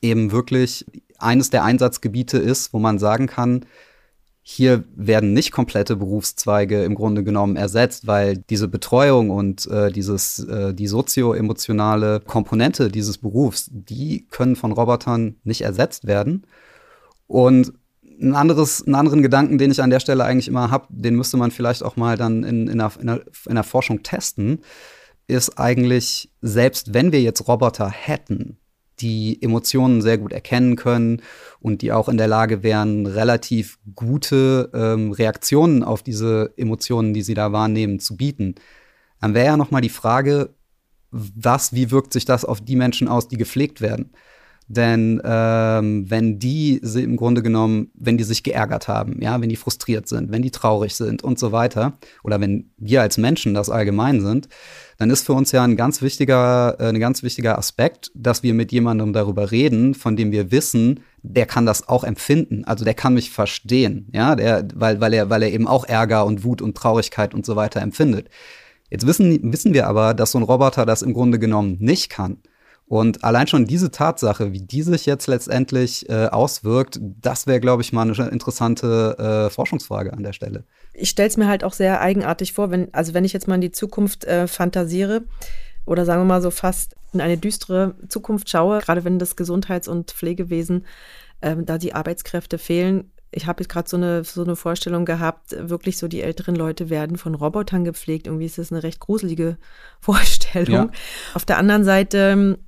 eben 0.00 0.30
wirklich 0.30 0.86
eines 1.18 1.50
der 1.50 1.64
Einsatzgebiete 1.64 2.38
ist, 2.38 2.72
wo 2.72 2.78
man 2.78 2.98
sagen 2.98 3.26
kann, 3.26 3.66
hier 4.48 4.84
werden 4.94 5.32
nicht 5.32 5.50
komplette 5.50 5.96
Berufszweige 5.96 6.84
im 6.84 6.94
Grunde 6.94 7.24
genommen 7.24 7.56
ersetzt, 7.56 8.06
weil 8.06 8.36
diese 8.36 8.68
Betreuung 8.68 9.30
und 9.30 9.66
äh, 9.66 9.90
dieses, 9.90 10.38
äh, 10.38 10.72
die 10.72 10.86
sozioemotionale 10.86 12.20
Komponente 12.20 12.88
dieses 12.88 13.18
Berufs, 13.18 13.68
die 13.72 14.24
können 14.30 14.54
von 14.54 14.70
Robotern 14.70 15.34
nicht 15.42 15.62
ersetzt 15.62 16.06
werden. 16.06 16.46
Und 17.26 17.72
ein 18.20 18.36
anderes, 18.36 18.86
einen 18.86 18.94
anderen 18.94 19.20
Gedanken, 19.24 19.58
den 19.58 19.72
ich 19.72 19.82
an 19.82 19.90
der 19.90 19.98
Stelle 19.98 20.24
eigentlich 20.24 20.46
immer 20.46 20.70
habe, 20.70 20.86
den 20.90 21.16
müsste 21.16 21.36
man 21.36 21.50
vielleicht 21.50 21.82
auch 21.82 21.96
mal 21.96 22.16
dann 22.16 22.44
in, 22.44 22.68
in, 22.68 22.78
der, 22.78 22.92
in, 23.00 23.06
der, 23.08 23.22
in 23.48 23.56
der 23.56 23.64
Forschung 23.64 24.04
testen, 24.04 24.60
ist 25.26 25.58
eigentlich, 25.58 26.30
selbst 26.40 26.94
wenn 26.94 27.10
wir 27.10 27.20
jetzt 27.20 27.48
Roboter 27.48 27.90
hätten, 27.90 28.58
die 29.00 29.40
Emotionen 29.42 30.02
sehr 30.02 30.18
gut 30.18 30.32
erkennen 30.32 30.76
können 30.76 31.22
und 31.60 31.82
die 31.82 31.92
auch 31.92 32.08
in 32.08 32.16
der 32.16 32.28
Lage 32.28 32.62
wären, 32.62 33.06
relativ 33.06 33.78
gute 33.94 34.70
ähm, 34.72 35.12
Reaktionen 35.12 35.82
auf 35.82 36.02
diese 36.02 36.52
Emotionen, 36.56 37.14
die 37.14 37.22
sie 37.22 37.34
da 37.34 37.52
wahrnehmen, 37.52 38.00
zu 38.00 38.16
bieten. 38.16 38.54
Dann 39.20 39.34
wäre 39.34 39.46
ja 39.46 39.56
noch 39.56 39.70
mal 39.70 39.80
die 39.80 39.88
Frage, 39.88 40.50
was, 41.10 41.72
wie 41.72 41.90
wirkt 41.90 42.12
sich 42.12 42.24
das 42.24 42.44
auf 42.44 42.60
die 42.60 42.76
Menschen 42.76 43.08
aus, 43.08 43.28
die 43.28 43.36
gepflegt 43.36 43.80
werden? 43.80 44.10
Denn 44.68 45.22
ähm, 45.24 46.10
wenn 46.10 46.40
die 46.40 46.78
im 46.78 47.16
Grunde 47.16 47.42
genommen, 47.42 47.90
wenn 47.94 48.18
die 48.18 48.24
sich 48.24 48.42
geärgert 48.42 48.88
haben, 48.88 49.22
ja, 49.22 49.40
wenn 49.40 49.48
die 49.48 49.56
frustriert 49.56 50.08
sind, 50.08 50.32
wenn 50.32 50.42
die 50.42 50.50
traurig 50.50 50.96
sind 50.96 51.22
und 51.22 51.38
so 51.38 51.52
weiter, 51.52 51.96
oder 52.24 52.40
wenn 52.40 52.70
wir 52.76 53.00
als 53.00 53.16
Menschen 53.16 53.54
das 53.54 53.70
allgemein 53.70 54.20
sind, 54.20 54.48
dann 54.98 55.10
ist 55.10 55.26
für 55.26 55.34
uns 55.34 55.52
ja 55.52 55.62
ein 55.62 55.76
ganz 55.76 56.02
wichtiger, 56.02 56.76
äh, 56.78 56.88
ein 56.88 57.00
ganz 57.00 57.22
wichtiger 57.22 57.58
Aspekt, 57.58 58.10
dass 58.14 58.42
wir 58.42 58.54
mit 58.54 58.72
jemandem 58.72 59.12
darüber 59.12 59.50
reden, 59.50 59.94
von 59.94 60.16
dem 60.16 60.32
wir 60.32 60.50
wissen, 60.50 61.00
der 61.22 61.46
kann 61.46 61.66
das 61.66 61.88
auch 61.88 62.04
empfinden. 62.04 62.64
Also 62.64 62.84
der 62.84 62.94
kann 62.94 63.14
mich 63.14 63.30
verstehen, 63.30 64.08
ja, 64.12 64.36
der, 64.36 64.66
weil, 64.74 65.00
weil 65.00 65.12
er, 65.12 65.30
weil 65.30 65.42
er 65.42 65.52
eben 65.52 65.66
auch 65.66 65.84
Ärger 65.84 66.24
und 66.24 66.44
Wut 66.44 66.62
und 66.62 66.76
Traurigkeit 66.76 67.34
und 67.34 67.44
so 67.44 67.56
weiter 67.56 67.80
empfindet. 67.80 68.28
Jetzt 68.90 69.06
wissen, 69.06 69.52
wissen 69.52 69.74
wir 69.74 69.86
aber, 69.86 70.14
dass 70.14 70.30
so 70.30 70.38
ein 70.38 70.44
Roboter 70.44 70.86
das 70.86 71.02
im 71.02 71.12
Grunde 71.12 71.38
genommen 71.38 71.76
nicht 71.80 72.08
kann. 72.08 72.38
Und 72.88 73.24
allein 73.24 73.48
schon 73.48 73.66
diese 73.66 73.90
Tatsache, 73.90 74.52
wie 74.52 74.60
die 74.60 74.82
sich 74.82 75.06
jetzt 75.06 75.26
letztendlich 75.26 76.08
äh, 76.08 76.26
auswirkt, 76.26 77.00
das 77.00 77.48
wäre, 77.48 77.58
glaube 77.58 77.82
ich, 77.82 77.92
mal 77.92 78.02
eine 78.02 78.28
interessante 78.28 79.16
äh, 79.18 79.50
Forschungsfrage 79.50 80.12
an 80.12 80.22
der 80.22 80.32
Stelle. 80.32 80.64
Ich 80.92 81.10
stelle 81.10 81.28
es 81.28 81.36
mir 81.36 81.48
halt 81.48 81.64
auch 81.64 81.72
sehr 81.72 82.00
eigenartig 82.00 82.52
vor, 82.52 82.70
wenn, 82.70 82.94
also 82.94 83.12
wenn 83.12 83.24
ich 83.24 83.32
jetzt 83.32 83.48
mal 83.48 83.56
in 83.56 83.60
die 83.60 83.72
Zukunft 83.72 84.24
äh, 84.24 84.46
fantasiere 84.46 85.24
oder 85.84 86.04
sagen 86.04 86.20
wir 86.20 86.26
mal 86.26 86.42
so 86.42 86.52
fast 86.52 86.94
in 87.12 87.20
eine 87.20 87.36
düstere 87.36 87.96
Zukunft 88.08 88.48
schaue, 88.48 88.78
gerade 88.78 89.04
wenn 89.04 89.18
das 89.18 89.34
Gesundheits- 89.34 89.88
und 89.88 90.12
Pflegewesen, 90.12 90.86
ähm, 91.42 91.66
da 91.66 91.78
die 91.78 91.92
Arbeitskräfte 91.92 92.56
fehlen, 92.56 93.10
ich 93.32 93.46
habe 93.46 93.62
jetzt 93.62 93.68
gerade 93.68 93.88
so 93.88 93.96
eine, 93.96 94.24
so 94.24 94.42
eine 94.42 94.56
Vorstellung 94.56 95.04
gehabt, 95.04 95.56
wirklich 95.58 95.98
so 95.98 96.08
die 96.08 96.22
älteren 96.22 96.54
Leute 96.54 96.88
werden 96.88 97.18
von 97.18 97.34
Robotern 97.34 97.84
gepflegt. 97.84 98.26
Irgendwie 98.26 98.46
ist 98.46 98.58
das 98.58 98.72
eine 98.72 98.82
recht 98.82 99.00
gruselige 99.00 99.58
Vorstellung. 100.00 100.72
Ja. 100.72 100.90
Auf 101.34 101.44
der 101.44 101.58
anderen 101.58 101.84
Seite 101.84 102.58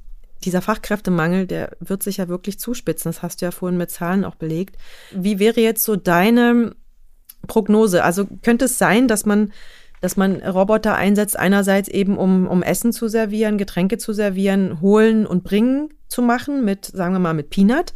dieser 0.45 0.63
Fachkräftemangel, 0.63 1.47
der 1.47 1.77
wird 1.81 2.03
sich 2.03 2.19
ja 2.19 2.29
wirklich 2.29 2.59
zuspitzen. 2.59 3.11
Das 3.11 3.23
hast 3.23 3.41
du 3.41 3.47
ja 3.47 3.51
vorhin 3.51 3.79
mit 3.79 3.91
Zahlen 3.91 4.25
auch 4.25 4.37
belegt. 4.37 4.77
Wie 5.13 5.39
wäre 5.39 5.61
jetzt 5.61 5.85
so 5.85 5.97
deine 5.97 6.75
Prognose? 7.47 8.05
Also 8.05 8.27
könnte 8.43 8.67
es 8.67 8.79
sein, 8.79 9.09
dass 9.09 9.27
man, 9.27 9.53
dass 10.01 10.17
man 10.17 10.37
Roboter 10.37 10.95
einsetzt, 10.95 11.39
einerseits 11.39 11.89
eben 11.89 12.17
um, 12.17 12.47
um 12.47 12.63
Essen 12.63 12.93
zu 12.93 13.09
servieren, 13.09 13.59
Getränke 13.59 13.99
zu 13.99 14.13
servieren, 14.13 14.81
holen 14.81 15.27
und 15.27 15.45
bringen 15.45 15.91
zu 16.09 16.23
machen 16.23 16.65
mit, 16.65 16.87
sagen 16.87 17.15
wir 17.15 17.21
mal, 17.21 17.35
mit 17.35 17.51
Peanut. 17.51 17.93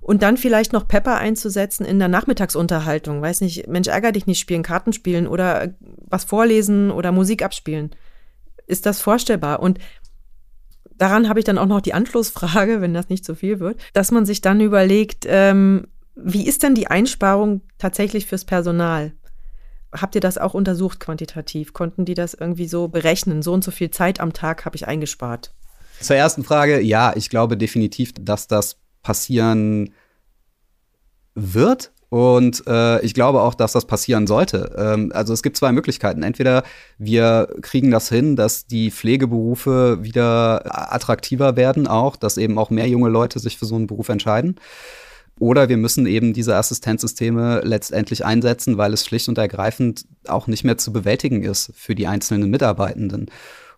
Und 0.00 0.22
dann 0.22 0.36
vielleicht 0.36 0.74
noch 0.74 0.86
Pepper 0.86 1.16
einzusetzen 1.16 1.86
in 1.86 1.98
der 1.98 2.08
Nachmittagsunterhaltung. 2.08 3.22
Weiß 3.22 3.40
nicht, 3.40 3.68
Mensch, 3.68 3.88
ärger 3.88 4.12
dich 4.12 4.26
nicht 4.26 4.38
spielen, 4.38 4.62
Karten 4.62 4.92
spielen 4.92 5.26
oder 5.26 5.72
was 5.80 6.24
vorlesen 6.24 6.90
oder 6.90 7.10
Musik 7.10 7.42
abspielen. 7.42 7.90
Ist 8.66 8.84
das 8.84 9.00
vorstellbar? 9.00 9.60
Und 9.60 9.78
daran 10.98 11.28
habe 11.28 11.38
ich 11.38 11.44
dann 11.44 11.58
auch 11.58 11.66
noch 11.66 11.80
die 11.80 11.94
Anschlussfrage, 11.94 12.80
wenn 12.80 12.94
das 12.94 13.08
nicht 13.08 13.24
zu 13.24 13.34
viel 13.34 13.60
wird, 13.60 13.80
dass 13.92 14.10
man 14.10 14.26
sich 14.26 14.40
dann 14.40 14.60
überlegt, 14.60 15.24
ähm, 15.28 15.86
wie 16.16 16.46
ist 16.46 16.62
denn 16.62 16.74
die 16.74 16.86
Einsparung 16.86 17.62
tatsächlich 17.78 18.26
fürs 18.26 18.44
Personal? 18.44 19.12
Habt 19.92 20.14
ihr 20.14 20.20
das 20.20 20.38
auch 20.38 20.54
untersucht 20.54 21.00
quantitativ? 21.00 21.72
Konnten 21.72 22.04
die 22.04 22.14
das 22.14 22.34
irgendwie 22.34 22.66
so 22.66 22.88
berechnen? 22.88 23.42
So 23.42 23.52
und 23.52 23.62
so 23.62 23.70
viel 23.70 23.90
Zeit 23.90 24.20
am 24.20 24.32
Tag 24.32 24.64
habe 24.64 24.76
ich 24.76 24.86
eingespart. 24.86 25.52
Zur 26.00 26.16
ersten 26.16 26.42
Frage, 26.42 26.80
ja, 26.80 27.14
ich 27.16 27.30
glaube 27.30 27.56
definitiv, 27.56 28.12
dass 28.18 28.48
das 28.48 28.76
passieren 29.02 29.92
wird. 31.34 31.92
Und 32.14 32.62
äh, 32.68 33.00
ich 33.00 33.12
glaube 33.12 33.42
auch, 33.42 33.54
dass 33.54 33.72
das 33.72 33.86
passieren 33.86 34.28
sollte. 34.28 34.72
Ähm, 34.78 35.10
also 35.12 35.32
es 35.32 35.42
gibt 35.42 35.56
zwei 35.56 35.72
Möglichkeiten. 35.72 36.22
Entweder 36.22 36.62
wir 36.96 37.48
kriegen 37.60 37.90
das 37.90 38.08
hin, 38.08 38.36
dass 38.36 38.68
die 38.68 38.92
Pflegeberufe 38.92 40.04
wieder 40.04 40.92
attraktiver 40.94 41.56
werden, 41.56 41.88
auch, 41.88 42.14
dass 42.14 42.36
eben 42.36 42.56
auch 42.56 42.70
mehr 42.70 42.86
junge 42.86 43.08
Leute 43.08 43.40
sich 43.40 43.58
für 43.58 43.66
so 43.66 43.74
einen 43.74 43.88
Beruf 43.88 44.10
entscheiden. 44.10 44.60
Oder 45.40 45.68
wir 45.68 45.76
müssen 45.76 46.06
eben 46.06 46.34
diese 46.34 46.54
Assistenzsysteme 46.54 47.62
letztendlich 47.64 48.24
einsetzen, 48.24 48.78
weil 48.78 48.92
es 48.92 49.04
schlicht 49.04 49.28
und 49.28 49.36
ergreifend 49.36 50.06
auch 50.28 50.46
nicht 50.46 50.62
mehr 50.62 50.78
zu 50.78 50.92
bewältigen 50.92 51.42
ist 51.42 51.72
für 51.74 51.96
die 51.96 52.06
einzelnen 52.06 52.48
Mitarbeitenden 52.48 53.26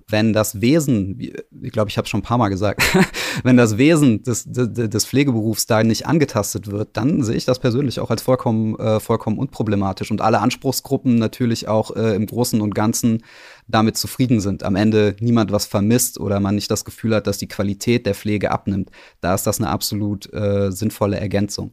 wenn 0.08 0.32
das 0.32 0.60
Wesen, 0.60 1.18
ich 1.20 1.72
glaube, 1.72 1.90
ich 1.90 1.98
habe 1.98 2.06
schon 2.06 2.20
ein 2.20 2.22
paar 2.22 2.38
Mal 2.38 2.48
gesagt, 2.48 2.80
wenn 3.42 3.56
das 3.56 3.76
Wesen 3.76 4.22
des, 4.22 4.44
des, 4.44 4.72
des, 4.72 5.06
Pflegeberufs 5.06 5.66
da 5.66 5.82
nicht 5.82 6.06
angetastet 6.06 6.70
wird, 6.70 6.96
dann 6.96 7.24
sehe 7.24 7.34
ich 7.34 7.44
das 7.44 7.58
persönlich 7.58 7.98
auch 7.98 8.10
als 8.10 8.22
vollkommen, 8.22 8.78
äh, 8.78 9.00
vollkommen 9.00 9.38
unproblematisch 9.38 10.12
und 10.12 10.20
alle 10.20 10.40
Anspruchsgruppen 10.40 11.16
natürlich 11.16 11.66
auch 11.66 11.94
äh, 11.96 12.14
im 12.14 12.26
Großen 12.26 12.60
und 12.60 12.74
Ganzen 12.74 13.24
damit 13.66 13.96
zufrieden 13.96 14.40
sind. 14.40 14.62
Am 14.62 14.76
Ende 14.76 15.16
niemand 15.18 15.50
was 15.50 15.66
vermisst 15.66 16.20
oder 16.20 16.38
man 16.38 16.54
nicht 16.54 16.70
das 16.70 16.84
Gefühl 16.84 17.14
hat, 17.14 17.26
dass 17.26 17.38
die 17.38 17.48
Qualität 17.48 18.06
der 18.06 18.14
Pflege 18.14 18.52
abnimmt. 18.52 18.90
Da 19.20 19.34
ist 19.34 19.46
das 19.46 19.58
eine 19.58 19.70
absolut 19.70 20.32
äh, 20.32 20.70
sinnvolle 20.70 21.18
Ergänzung. 21.18 21.72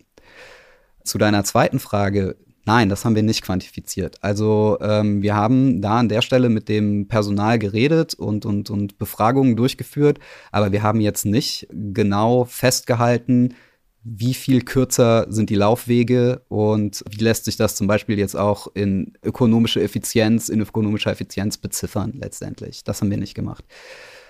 Zu 1.04 1.20
deiner 1.20 1.44
zweiten 1.44 1.80
Frage, 1.80 2.36
Nein, 2.66 2.88
das 2.88 3.04
haben 3.04 3.16
wir 3.16 3.24
nicht 3.24 3.42
quantifiziert. 3.42 4.24
Also 4.24 4.78
ähm, 4.82 5.22
wir 5.22 5.36
haben 5.36 5.82
da 5.82 6.00
an 6.00 6.08
der 6.08 6.22
Stelle 6.22 6.48
mit 6.48 6.70
dem 6.70 7.08
Personal 7.08 7.60
geredet 7.60 8.14
und, 8.14 8.46
und, 8.46 8.70
und 8.70 8.98
Befragungen 8.98 9.58
durchgeführt, 9.58 10.20
aber 10.52 10.72
wir 10.72 10.82
haben 10.82 11.02
jetzt 11.02 11.26
nicht 11.26 11.68
genau 11.72 12.46
festgehalten, 12.46 13.56
wie 14.04 14.34
viel 14.34 14.62
kürzer 14.62 15.28
sind 15.30 15.50
die 15.50 15.56
Laufwege 15.56 16.42
und 16.50 17.04
wie 17.10 17.24
lässt 17.24 17.46
sich 17.46 17.56
das 17.56 17.76
zum 17.76 17.88
Beispiel 17.88 18.20
jetzt 18.20 18.36
auch 18.36 18.68
in 18.74 19.14
ökonomische 19.24 19.82
Effizienz, 19.82 20.50
in 20.50 20.60
ökonomischer 20.60 21.12
Effizienz 21.12 21.58
beziffern 21.58 22.14
letztendlich. 22.20 22.84
Das 22.84 23.02
haben 23.02 23.10
wir 23.10 23.18
nicht 23.18 23.34
gemacht. 23.34 23.64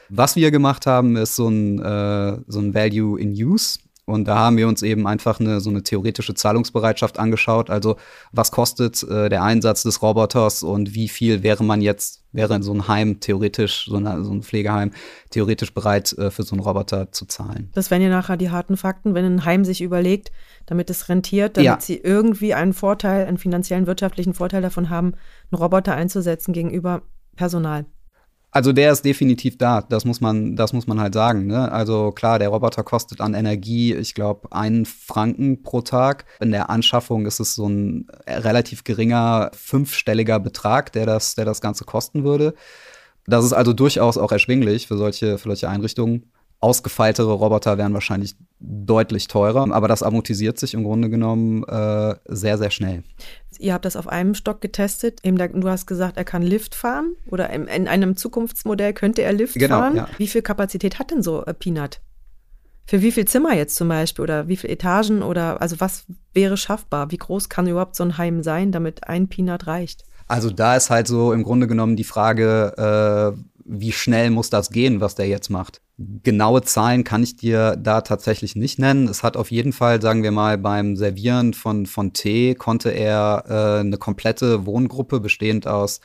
Was 0.10 0.36
wir 0.36 0.52
gemacht 0.52 0.86
haben, 0.86 1.15
ist 1.15 1.36
so 1.36 1.48
ein, 1.48 1.80
äh, 1.80 2.38
so 2.48 2.60
ein 2.60 2.74
Value 2.74 3.19
in 3.19 3.32
Use. 3.32 3.80
Und 4.06 4.28
da 4.28 4.38
haben 4.38 4.58
wir 4.58 4.68
uns 4.68 4.82
eben 4.82 5.08
einfach 5.08 5.39
eine, 5.39 5.62
so 5.62 5.70
eine 5.70 5.82
theoretische 5.82 6.34
Zahlungsbereitschaft 6.34 7.20
angeschaut. 7.20 7.70
Also 7.70 7.96
was 8.34 8.52
kostet 8.52 9.02
äh, 9.04 9.30
der 9.30 9.44
Einsatz 9.44 9.84
des 9.84 10.02
Roboters 10.02 10.62
und 10.62 10.94
wie 10.94 11.08
viel 11.08 11.42
wäre 11.42 11.63
man 11.63 11.82
jetzt, 11.82 12.22
wäre 12.34 12.62
so 12.62 12.74
ein 12.74 12.89
Heim 12.89 13.22
theoretisch, 13.22 13.86
so, 13.86 13.96
eine, 13.96 14.22
so 14.26 14.32
ein 14.32 14.44
Pflegeheim 14.44 14.92
theoretisch 15.30 15.74
bereit 15.74 16.12
äh, 16.18 16.32
für 16.32 16.44
so 16.44 16.54
einen 16.54 16.62
Roboter 16.62 17.13
zu 17.13 17.26
zahlen. 17.26 17.70
Das 17.74 17.92
wären 17.92 18.02
ja 18.02 18.10
nachher 18.10 18.36
die 18.36 18.50
harten 18.50 18.76
Fakten, 18.76 19.13
wenn 19.13 19.24
ein 19.24 19.46
Heim 19.46 19.63
sich 19.63 19.82
überlegt, 19.82 20.34
damit 20.66 20.89
es 20.89 21.08
rentiert, 21.08 21.56
damit 21.56 21.66
ja. 21.66 21.80
sie 21.80 21.96
irgendwie 21.96 22.54
einen 22.54 22.74
Vorteil, 22.74 23.26
einen 23.26 23.38
finanziellen, 23.38 23.88
wirtschaftlichen 23.88 24.34
Vorteil 24.34 24.62
davon 24.62 24.89
haben, 24.89 25.13
einen 25.50 25.62
Roboter 25.62 25.96
einzusetzen 25.96 26.52
gegenüber 26.52 27.04
Personal. 27.38 27.86
Also 28.54 28.72
der 28.72 28.92
ist 28.92 29.04
definitiv 29.04 29.58
da, 29.58 29.82
das 29.82 30.06
muss 30.06 30.22
man, 30.22 30.56
das 30.56 30.74
muss 30.74 30.86
man 30.86 31.00
halt 31.00 31.16
sagen. 31.16 31.48
Ne? 31.48 31.72
Also 31.72 32.12
klar, 32.12 32.38
der 32.38 32.50
Roboter 32.50 32.84
kostet 32.84 33.20
an 33.20 33.34
Energie, 33.34 33.96
ich 33.96 34.13
glaube, 34.13 34.52
einen 34.52 34.86
Franken 34.86 35.63
pro 35.63 35.82
Tag. 35.82 36.26
In 36.39 36.52
der 36.52 36.70
Anschaffung 36.70 37.26
ist 37.26 37.39
es 37.39 37.56
so 37.56 37.68
ein 37.68 38.06
relativ 38.28 38.84
geringer 38.84 39.50
fünfstelliger 39.56 40.39
Betrag, 40.39 40.92
der 40.94 41.08
das, 41.08 41.34
der 41.34 41.46
das 41.46 41.62
Ganze 41.62 41.84
kosten 41.84 42.24
würde. 42.24 42.54
Das 43.26 43.44
ist 43.44 43.54
also 43.54 43.74
durchaus 43.74 44.20
auch 44.20 44.32
erschwinglich 44.32 44.86
für 44.86 44.98
solche, 44.98 45.39
für 45.39 45.50
solche 45.50 45.68
Einrichtungen. 45.68 46.32
Ausgefeiltere 46.60 47.34
Roboter 47.34 47.80
wären 47.80 47.96
wahrscheinlich 47.96 48.36
deutlich 48.60 49.28
teurer, 49.28 49.74
aber 49.74 49.88
das 49.88 50.04
amortisiert 50.04 50.60
sich 50.60 50.76
im 50.76 50.84
Grunde 50.84 51.10
genommen 51.10 51.63
äh, 51.63 52.16
sehr, 52.28 52.60
sehr 52.60 52.70
schnell. 52.70 53.04
Ihr 53.60 53.74
habt 53.74 53.86
das 53.86 53.96
auf 53.96 54.08
einem 54.08 54.36
Stock 54.36 54.62
getestet. 54.62 55.20
Eben 55.24 55.38
da, 55.38 55.48
du 55.48 55.68
hast 55.70 55.86
gesagt, 55.86 56.18
er 56.18 56.24
kann 56.24 56.42
Lift 56.42 56.76
fahren 56.76 57.16
oder 57.28 57.50
in, 57.50 57.68
in 57.68 57.88
einem 57.88 58.16
Zukunftsmodell 58.16 58.94
könnte 58.94 59.22
er 59.22 59.34
Lift 59.34 59.56
genau, 59.56 59.80
fahren. 59.80 59.96
Ja. 59.96 60.08
Wie 60.18 60.28
viel 60.28 60.42
Kapazität 60.42 61.00
hat 61.00 61.12
denn 61.12 61.22
so 61.22 61.46
äh, 61.46 61.54
Peanut? 61.54 62.02
Für 62.86 63.02
wie 63.02 63.12
viel 63.12 63.26
Zimmer 63.26 63.56
jetzt 63.56 63.76
zum 63.76 63.88
Beispiel 63.88 64.24
oder 64.24 64.48
wie 64.50 64.58
viele 64.58 64.74
Etagen 64.74 65.24
oder 65.24 65.62
also 65.62 65.80
was 65.80 66.06
wäre 66.34 66.58
schaffbar? 66.58 67.12
Wie 67.12 67.18
groß 67.18 67.48
kann 67.48 67.68
überhaupt 67.68 67.96
so 67.96 68.04
ein 68.04 68.18
Heim 68.18 68.44
sein, 68.44 68.72
damit 68.72 69.08
ein 69.08 69.30
Peanut 69.30 69.68
reicht? 69.68 70.04
Also 70.28 70.50
da 70.50 70.76
ist 70.76 70.89
halt 70.89 71.08
so 71.08 71.32
im 71.34 71.44
Grunde 71.44 71.68
genommen 71.68 71.96
die 71.96 72.04
Frage, 72.04 73.36
äh, 73.36 73.53
wie 73.65 73.91
schnell 73.91 74.30
muss 74.30 74.49
das 74.49 74.69
gehen, 74.69 75.02
was 75.02 75.15
der 75.15 75.28
jetzt 75.28 75.49
macht. 75.49 75.82
Genaue 75.97 76.63
Zahlen 76.63 77.04
kann 77.04 77.23
ich 77.23 77.36
dir 77.36 77.76
da 77.76 78.02
tatsächlich 78.02 78.56
nicht 78.56 78.80
nennen. 78.80 79.08
Es 79.08 79.23
hat 79.23 79.38
auf 79.38 79.52
jeden 79.52 79.73
Fall, 79.73 80.02
sagen 80.02 80.23
wir 80.23 80.32
mal, 80.32 80.58
beim 80.58 80.95
Servieren 80.95 81.54
von, 81.54 81.86
von 81.86 82.13
Tee 82.13 82.56
konnte 82.56 82.89
er 82.89 83.43
äh, 83.47 83.80
eine 83.82 83.97
komplette 83.97 84.65
Wohngruppe 84.65 85.19
bestehend 85.19 85.67
aus 85.67 86.02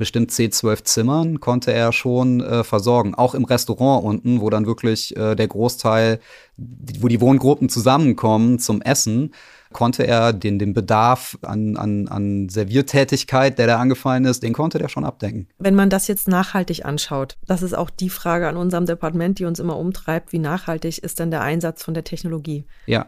bestimmt 0.00 0.30
C12 0.30 0.84
Zimmern 0.84 1.40
konnte 1.40 1.74
er 1.74 1.92
schon 1.92 2.40
äh, 2.40 2.64
versorgen. 2.64 3.14
Auch 3.14 3.34
im 3.34 3.44
Restaurant 3.44 4.02
unten, 4.02 4.40
wo 4.40 4.48
dann 4.48 4.64
wirklich 4.64 5.14
äh, 5.14 5.34
der 5.34 5.46
Großteil, 5.46 6.20
wo 6.56 7.06
die 7.06 7.20
Wohngruppen 7.20 7.68
zusammenkommen 7.68 8.58
zum 8.58 8.80
Essen, 8.80 9.34
konnte 9.72 10.06
er 10.06 10.32
den, 10.32 10.58
den 10.58 10.72
Bedarf 10.72 11.38
an, 11.42 11.76
an, 11.76 12.08
an 12.08 12.48
Serviertätigkeit, 12.48 13.58
der 13.58 13.66
da 13.66 13.78
angefallen 13.78 14.24
ist, 14.24 14.42
den 14.42 14.52
konnte 14.52 14.78
der 14.78 14.88
schon 14.88 15.04
abdenken. 15.04 15.46
Wenn 15.58 15.74
man 15.74 15.90
das 15.90 16.08
jetzt 16.08 16.28
nachhaltig 16.28 16.84
anschaut, 16.84 17.36
das 17.46 17.62
ist 17.62 17.74
auch 17.74 17.90
die 17.90 18.10
Frage 18.10 18.48
an 18.48 18.56
unserem 18.56 18.86
Departement, 18.86 19.38
die 19.38 19.44
uns 19.44 19.58
immer 19.58 19.76
umtreibt, 19.76 20.32
wie 20.32 20.38
nachhaltig 20.38 20.98
ist 20.98 21.20
denn 21.20 21.30
der 21.30 21.42
Einsatz 21.42 21.82
von 21.82 21.94
der 21.94 22.04
Technologie? 22.04 22.64
Ja. 22.86 23.06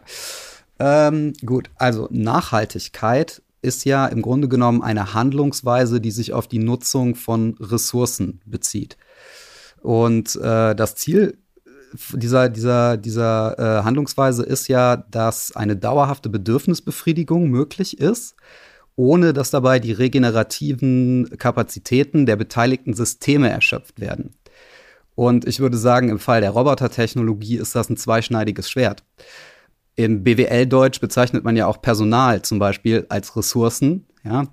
Ähm, 0.79 1.33
gut, 1.45 1.69
also 1.77 2.07
Nachhaltigkeit 2.11 3.41
ist 3.61 3.85
ja 3.85 4.07
im 4.07 4.21
Grunde 4.21 4.47
genommen 4.47 4.81
eine 4.81 5.13
Handlungsweise, 5.13 6.01
die 6.01 6.11
sich 6.11 6.33
auf 6.33 6.47
die 6.47 6.59
Nutzung 6.59 7.15
von 7.15 7.55
Ressourcen 7.59 8.41
bezieht. 8.45 8.97
Und 9.81 10.35
äh, 10.37 10.75
das 10.75 10.95
Ziel 10.95 11.37
dieser, 12.13 12.49
dieser, 12.49 12.97
dieser 12.97 13.59
äh, 13.59 13.83
Handlungsweise 13.83 14.43
ist 14.43 14.67
ja, 14.67 14.97
dass 14.97 15.55
eine 15.55 15.75
dauerhafte 15.75 16.29
Bedürfnisbefriedigung 16.29 17.49
möglich 17.49 17.99
ist, 17.99 18.35
ohne 18.95 19.33
dass 19.33 19.51
dabei 19.51 19.79
die 19.79 19.91
regenerativen 19.91 21.37
Kapazitäten 21.37 22.25
der 22.25 22.35
beteiligten 22.35 22.93
Systeme 22.93 23.49
erschöpft 23.49 23.99
werden. 23.99 24.35
Und 25.15 25.45
ich 25.47 25.59
würde 25.59 25.77
sagen, 25.77 26.09
im 26.09 26.19
Fall 26.19 26.41
der 26.41 26.51
Robotertechnologie 26.51 27.57
ist 27.57 27.75
das 27.75 27.89
ein 27.89 27.97
zweischneidiges 27.97 28.69
Schwert. 28.69 29.03
Im 29.95 30.23
BWL-Deutsch 30.23 30.99
bezeichnet 30.99 31.43
man 31.43 31.55
ja 31.55 31.67
auch 31.67 31.81
Personal 31.81 32.41
zum 32.41 32.57
Beispiel 32.57 33.05
als 33.09 33.35
Ressourcen. 33.35 34.07
Ja? 34.23 34.47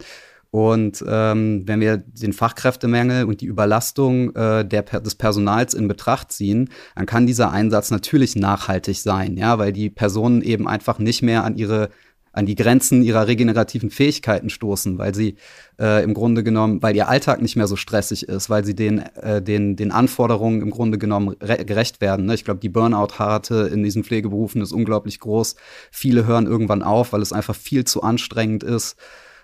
Und 0.50 1.04
ähm, 1.06 1.62
wenn 1.66 1.80
wir 1.80 1.98
den 1.98 2.32
Fachkräftemangel 2.32 3.24
und 3.24 3.40
die 3.40 3.46
Überlastung 3.46 4.34
äh, 4.34 4.64
der, 4.64 4.82
des 4.82 5.14
Personals 5.14 5.74
in 5.74 5.86
Betracht 5.86 6.32
ziehen, 6.32 6.70
dann 6.96 7.06
kann 7.06 7.26
dieser 7.26 7.52
Einsatz 7.52 7.90
natürlich 7.90 8.34
nachhaltig 8.34 8.98
sein, 8.98 9.36
ja, 9.36 9.58
weil 9.58 9.72
die 9.72 9.90
Personen 9.90 10.42
eben 10.42 10.66
einfach 10.66 10.98
nicht 10.98 11.22
mehr 11.22 11.44
an 11.44 11.56
ihre 11.56 11.90
an 12.32 12.46
die 12.46 12.54
Grenzen 12.54 13.02
ihrer 13.02 13.26
regenerativen 13.26 13.90
Fähigkeiten 13.90 14.50
stoßen, 14.50 14.98
weil 14.98 15.14
sie 15.14 15.36
äh, 15.80 16.04
im 16.04 16.14
Grunde 16.14 16.44
genommen, 16.44 16.80
weil 16.82 16.94
ihr 16.94 17.08
Alltag 17.08 17.42
nicht 17.42 17.56
mehr 17.56 17.66
so 17.66 17.74
stressig 17.74 18.28
ist, 18.28 18.48
weil 18.48 18.64
sie 18.64 18.74
den, 18.74 19.00
äh, 19.16 19.42
den, 19.42 19.74
den 19.74 19.90
Anforderungen 19.90 20.62
im 20.62 20.70
Grunde 20.70 20.98
genommen 20.98 21.36
gerecht 21.40 22.00
werden. 22.00 22.26
Ne? 22.26 22.34
Ich 22.34 22.44
glaube, 22.44 22.60
die 22.60 22.68
Burnout-Rate 22.68 23.70
in 23.72 23.82
diesen 23.82 24.04
Pflegeberufen 24.04 24.62
ist 24.62 24.72
unglaublich 24.72 25.18
groß. 25.18 25.56
Viele 25.90 26.24
hören 26.26 26.46
irgendwann 26.46 26.82
auf, 26.82 27.12
weil 27.12 27.22
es 27.22 27.32
einfach 27.32 27.56
viel 27.56 27.84
zu 27.84 28.02
anstrengend 28.02 28.62
ist. 28.62 28.96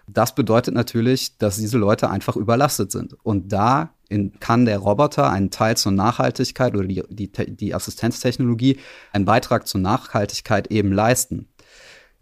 Das 0.08 0.34
bedeutet 0.34 0.74
natürlich, 0.74 1.36
dass 1.38 1.56
diese 1.56 1.78
Leute 1.78 2.10
einfach 2.10 2.36
überlastet 2.36 2.92
sind. 2.92 3.16
Und 3.24 3.52
da 3.52 3.90
in, 4.08 4.38
kann 4.38 4.64
der 4.64 4.78
Roboter 4.78 5.30
einen 5.30 5.50
Teil 5.50 5.76
zur 5.76 5.92
Nachhaltigkeit 5.92 6.74
oder 6.74 6.86
die, 6.86 7.02
die, 7.08 7.30
die 7.56 7.74
Assistenztechnologie 7.74 8.78
einen 9.12 9.24
Beitrag 9.24 9.66
zur 9.66 9.80
Nachhaltigkeit 9.80 10.68
eben 10.68 10.92
leisten. 10.92 11.48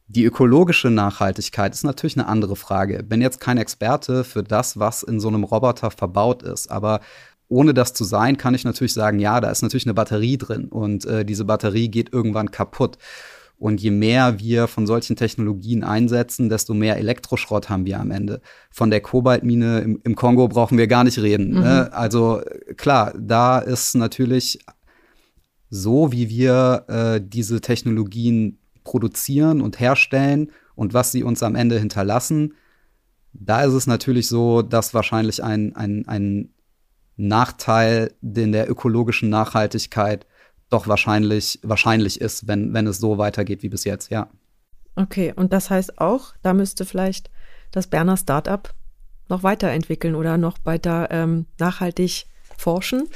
Die 0.07 0.25
ökologische 0.25 0.91
Nachhaltigkeit 0.91 1.75
ist 1.75 1.85
natürlich 1.85 2.17
eine 2.17 2.29
andere 2.29 2.57
Frage. 2.57 3.03
Bin 3.03 3.23
jetzt 3.23 3.41
kein 3.41 3.59
Experte 3.59 4.25
für 4.25 4.43
das, 4.43 4.79
was 4.79 5.03
in 5.03 5.19
so 5.19 5.29
einem 5.29 5.45
Roboter 5.45 5.91
verbaut 5.91 6.43
ist, 6.43 6.71
aber 6.71 7.01
ohne 7.49 7.75
das 7.75 7.93
zu 7.93 8.05
sein, 8.05 8.37
kann 8.37 8.55
ich 8.55 8.65
natürlich 8.65 8.95
sagen, 8.95 9.19
ja, 9.19 9.41
da 9.41 9.51
ist 9.51 9.63
natürlich 9.63 9.87
eine 9.87 9.95
Batterie 9.95 10.39
drin 10.39 10.69
und 10.69 11.05
äh, 11.05 11.25
diese 11.25 11.45
Batterie 11.45 11.89
geht 11.89 12.13
irgendwann 12.13 12.51
kaputt. 12.51 12.99
Und 13.59 13.81
je 13.81 13.91
mehr 13.91 14.41
wir 14.41 14.67
von 14.67 14.87
solchen 14.87 15.17
Technologien 15.17 15.85
einsetzen, 15.85 16.49
desto 16.49 16.75
mehr 16.75 16.97
Elektroschrott 16.97 17.69
haben 17.69 17.87
wir 17.87 18.01
am 18.01 18.11
Ende. 18.11 18.41
Von 18.71 18.91
der 18.91 19.01
Kobaltmine 19.01 19.81
im, 19.81 20.01
im 20.03 20.17
Kongo 20.17 20.49
brauchen 20.49 20.77
wir 20.77 20.87
gar 20.87 21.05
nicht 21.05 21.19
reden. 21.19 21.51
Ne? 21.51 21.59
Mhm. 21.59 21.65
Ne? 21.65 21.93
Also 21.93 22.43
klar, 22.77 23.15
da 23.17 23.59
ist 23.59 23.95
natürlich 23.95 24.59
so, 25.71 26.13
wie 26.13 26.29
wir 26.29 26.85
äh, 26.89 27.21
diese 27.25 27.61
Technologien 27.61 28.59
produzieren 28.83 29.61
und 29.61 29.81
herstellen 29.81 30.51
und 30.75 30.93
was 30.93 31.13
sie 31.13 31.23
uns 31.23 31.43
am 31.43 31.55
Ende 31.55 31.79
hinterlassen, 31.79 32.55
da 33.33 33.65
ist 33.65 33.73
es 33.73 33.87
natürlich 33.87 34.29
so, 34.29 34.63
dass 34.63 34.95
wahrscheinlich 34.95 35.43
ein, 35.43 35.75
ein, 35.75 36.07
ein 36.07 36.51
Nachteil 37.17 38.13
in 38.23 38.53
der 38.53 38.71
ökologischen 38.71 39.29
Nachhaltigkeit 39.29 40.27
doch 40.71 40.89
wahrscheinlich, 40.89 41.61
wahrscheinlich 41.63 42.21
ist, 42.21 42.47
wenn, 42.47 42.73
wenn 42.75 42.87
es 42.87 42.99
so 42.99 43.19
weitergeht 43.19 43.63
wie 43.63 43.69
bis 43.69 43.85
jetzt, 43.85 44.11
ja. 44.11 44.29
Okay, 44.97 45.33
und 45.35 45.53
das 45.53 45.71
heißt 45.71 46.01
auch, 46.01 46.35
da 46.43 46.55
müsste 46.55 46.85
vielleicht 46.85 47.31
das 47.71 47.87
Berner 47.87 48.17
Startup 48.17 48.73
noch 49.29 49.43
weiterentwickeln 49.43 50.15
oder 50.15 50.39
noch 50.39 50.59
weiter 50.65 51.09
ähm, 51.11 51.47
nachhaltig 51.59 52.27
forschen, 52.57 53.09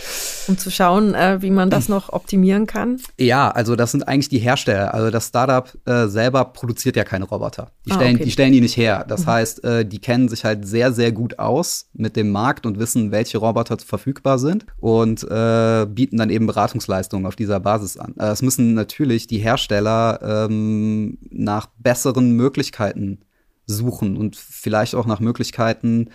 um 0.46 0.58
zu 0.58 0.70
schauen, 0.70 1.14
äh, 1.14 1.40
wie 1.40 1.50
man 1.50 1.70
das 1.70 1.88
noch 1.88 2.12
optimieren 2.12 2.66
kann? 2.66 3.00
Ja, 3.18 3.50
also 3.50 3.76
das 3.76 3.92
sind 3.92 4.06
eigentlich 4.06 4.28
die 4.28 4.38
Hersteller. 4.38 4.94
Also 4.94 5.10
das 5.10 5.28
Startup 5.28 5.70
äh, 5.86 6.06
selber 6.06 6.44
produziert 6.46 6.96
ja 6.96 7.04
keine 7.04 7.24
Roboter. 7.24 7.70
Die, 7.86 7.92
ah, 7.92 7.94
stellen, 7.94 8.16
okay. 8.16 8.24
die 8.24 8.30
stellen 8.30 8.52
die 8.52 8.60
nicht 8.60 8.76
her. 8.76 9.04
Das 9.08 9.22
mhm. 9.22 9.30
heißt, 9.30 9.64
äh, 9.64 9.84
die 9.84 10.00
kennen 10.00 10.28
sich 10.28 10.44
halt 10.44 10.66
sehr, 10.66 10.92
sehr 10.92 11.12
gut 11.12 11.38
aus 11.38 11.88
mit 11.92 12.16
dem 12.16 12.30
Markt 12.30 12.66
und 12.66 12.78
wissen, 12.78 13.10
welche 13.10 13.38
Roboter 13.38 13.78
verfügbar 13.78 14.38
sind 14.38 14.66
und 14.78 15.24
äh, 15.24 15.86
bieten 15.86 16.18
dann 16.18 16.30
eben 16.30 16.46
Beratungsleistungen 16.46 17.26
auf 17.26 17.36
dieser 17.36 17.60
Basis 17.60 17.96
an. 17.96 18.14
Äh, 18.18 18.26
es 18.26 18.42
müssen 18.42 18.74
natürlich 18.74 19.26
die 19.26 19.38
Hersteller 19.38 20.48
ähm, 20.48 21.18
nach 21.30 21.68
besseren 21.78 22.32
Möglichkeiten 22.32 23.20
suchen 23.66 24.16
und 24.16 24.36
vielleicht 24.36 24.94
auch 24.94 25.06
nach 25.06 25.20
Möglichkeiten, 25.20 26.08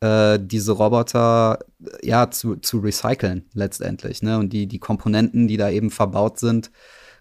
äh, 0.00 0.38
diese 0.40 0.72
Roboter 0.72 1.58
ja 2.02 2.30
zu, 2.30 2.56
zu 2.56 2.78
recyceln 2.78 3.48
letztendlich. 3.54 4.22
Ne? 4.22 4.38
Und 4.38 4.52
die, 4.52 4.66
die 4.66 4.78
Komponenten, 4.78 5.48
die 5.48 5.56
da 5.56 5.70
eben 5.70 5.90
verbaut 5.90 6.38
sind, 6.38 6.70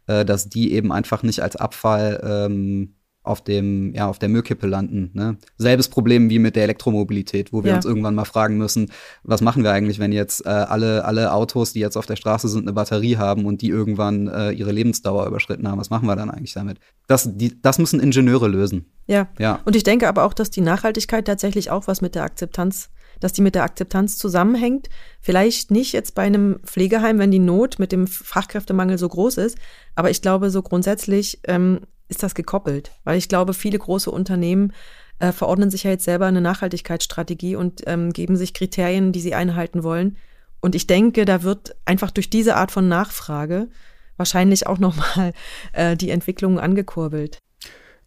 äh, 0.08 0.26
dass 0.26 0.50
die 0.50 0.74
eben 0.74 0.92
einfach 0.92 1.24
nicht 1.24 1.42
als 1.42 1.56
Abfall 1.56 2.22
ähm, 2.24 2.96
auf 3.30 3.42
dem, 3.42 3.94
ja, 3.94 4.08
auf 4.08 4.20
der 4.20 4.28
Müllkippe 4.30 4.68
landen. 4.68 5.12
Ne? 5.14 5.38
Selbes 5.58 5.88
Problem 5.88 6.30
wie 6.30 6.40
mit 6.40 6.56
der 6.56 6.64
Elektromobilität, 6.64 7.54
wo 7.54 7.64
wir 7.64 7.72
ja. 7.72 7.76
uns 7.76 7.86
irgendwann 7.86 8.16
mal 8.16 8.26
fragen 8.26 8.58
müssen, 8.58 8.92
was 9.24 9.42
machen 9.42 9.64
wir 9.64 9.72
eigentlich, 9.72 10.00
wenn 10.00 10.12
jetzt 10.12 10.46
äh, 10.46 10.50
alle, 10.50 11.06
alle 11.06 11.32
Autos, 11.32 11.74
die 11.74 11.80
jetzt 11.80 11.96
auf 11.96 12.06
der 12.06 12.16
Straße 12.16 12.48
sind, 12.50 12.64
eine 12.64 12.74
Batterie 12.74 13.18
haben 13.18 13.46
und 13.46 13.62
die 13.62 13.70
irgendwann 13.70 14.28
äh, 14.28 14.52
ihre 14.52 14.72
Lebensdauer 14.72 15.28
überschritten 15.28 15.68
haben? 15.68 15.80
Was 15.80 15.90
machen 15.90 16.08
wir 16.08 16.16
dann 16.16 16.32
eigentlich 16.32 16.54
damit? 16.54 16.80
Das, 17.08 17.30
die, 17.32 17.62
das 17.62 17.78
müssen 17.78 18.00
Ingenieure 18.00 18.48
lösen. 18.48 18.86
Ja. 19.08 19.28
ja. 19.38 19.60
Und 19.66 19.76
ich 19.76 19.84
denke 19.84 20.08
aber 20.08 20.24
auch, 20.24 20.34
dass 20.34 20.50
die 20.50 20.62
Nachhaltigkeit 20.62 21.26
tatsächlich 21.26 21.72
auch 21.72 21.88
was 21.88 22.02
mit 22.02 22.16
der 22.16 22.24
Akzeptanz 22.24 22.90
dass 23.20 23.34
die 23.34 23.42
mit 23.42 23.56
der 23.56 23.64
Akzeptanz 23.64 24.18
zusammenhängt. 24.18 24.90
Vielleicht 25.22 25.72
nicht 25.72 25.94
jetzt 25.94 26.16
bei 26.16 26.24
einem 26.24 26.60
Pflegeheim, 26.66 27.20
wenn 27.20 27.32
die 27.32 27.40
Not 27.40 27.80
mit 27.80 27.92
dem 27.92 28.08
Fachkräftemangel 28.08 28.98
so 28.98 29.10
groß 29.10 29.38
ist, 29.38 29.58
aber 29.96 30.10
ich 30.10 30.22
glaube, 30.22 30.50
so 30.50 30.62
grundsätzlich 30.62 31.40
ähm, 31.46 31.82
ist 32.08 32.24
das 32.24 32.36
gekoppelt, 32.36 32.92
weil 33.04 33.18
ich 33.18 33.30
glaube, 33.30 33.54
viele 33.54 33.80
große 33.80 34.10
Unternehmen 34.10 34.74
äh, 35.20 35.32
verordnen 35.32 35.70
sich 35.70 35.84
ja 35.84 35.92
jetzt 35.92 36.06
selber 36.06 36.26
eine 36.26 36.42
Nachhaltigkeitsstrategie 36.42 37.56
und 37.56 37.84
ähm, 37.86 38.12
geben 38.12 38.36
sich 38.36 38.54
Kriterien, 38.54 39.12
die 39.12 39.22
sie 39.22 39.36
einhalten 39.36 39.84
wollen. 39.84 40.18
Und 40.62 40.76
ich 40.76 40.88
denke, 40.88 41.26
da 41.26 41.44
wird 41.44 41.76
einfach 41.86 42.12
durch 42.12 42.30
diese 42.30 42.56
Art 42.56 42.72
von 42.72 42.88
Nachfrage 42.88 43.70
wahrscheinlich 44.18 44.68
auch 44.68 44.80
nochmal 44.80 45.34
äh, 45.74 45.96
die 45.96 46.10
Entwicklung 46.10 46.60
angekurbelt. 46.60 47.40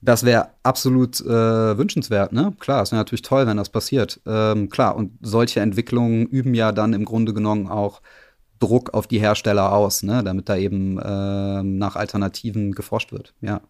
Das 0.05 0.25
wäre 0.25 0.51
absolut 0.65 1.21
äh, 1.21 1.79
wünschenswert, 1.79 2.33
ne? 2.33 2.53
Klar, 2.59 2.83
es 2.83 2.91
wäre 2.91 3.01
natürlich 3.01 3.23
toll, 3.23 3.47
wenn 3.47 3.57
das 3.57 3.69
passiert. 3.69 4.21
Ähm, 4.27 4.69
klar, 4.69 4.97
und 4.97 5.13
solche 5.21 5.61
Entwicklungen 5.61 6.27
üben 6.27 6.55
ja 6.55 6.73
dann 6.73 6.93
im 6.93 7.05
Grunde 7.05 7.33
genommen 7.33 7.69
auch 7.69 8.03
Druck 8.63 8.95
auf 8.95 9.07
die 9.07 9.19
Hersteller 9.19 9.73
aus, 9.73 10.03
ne? 10.03 10.23
damit 10.25 10.49
da 10.49 10.57
eben 10.57 10.99
äh, 10.99 11.63
nach 11.63 11.97
Alternativen 11.97 12.73
geforscht 12.73 13.13
wird, 13.13 13.35
ja. 13.41 13.61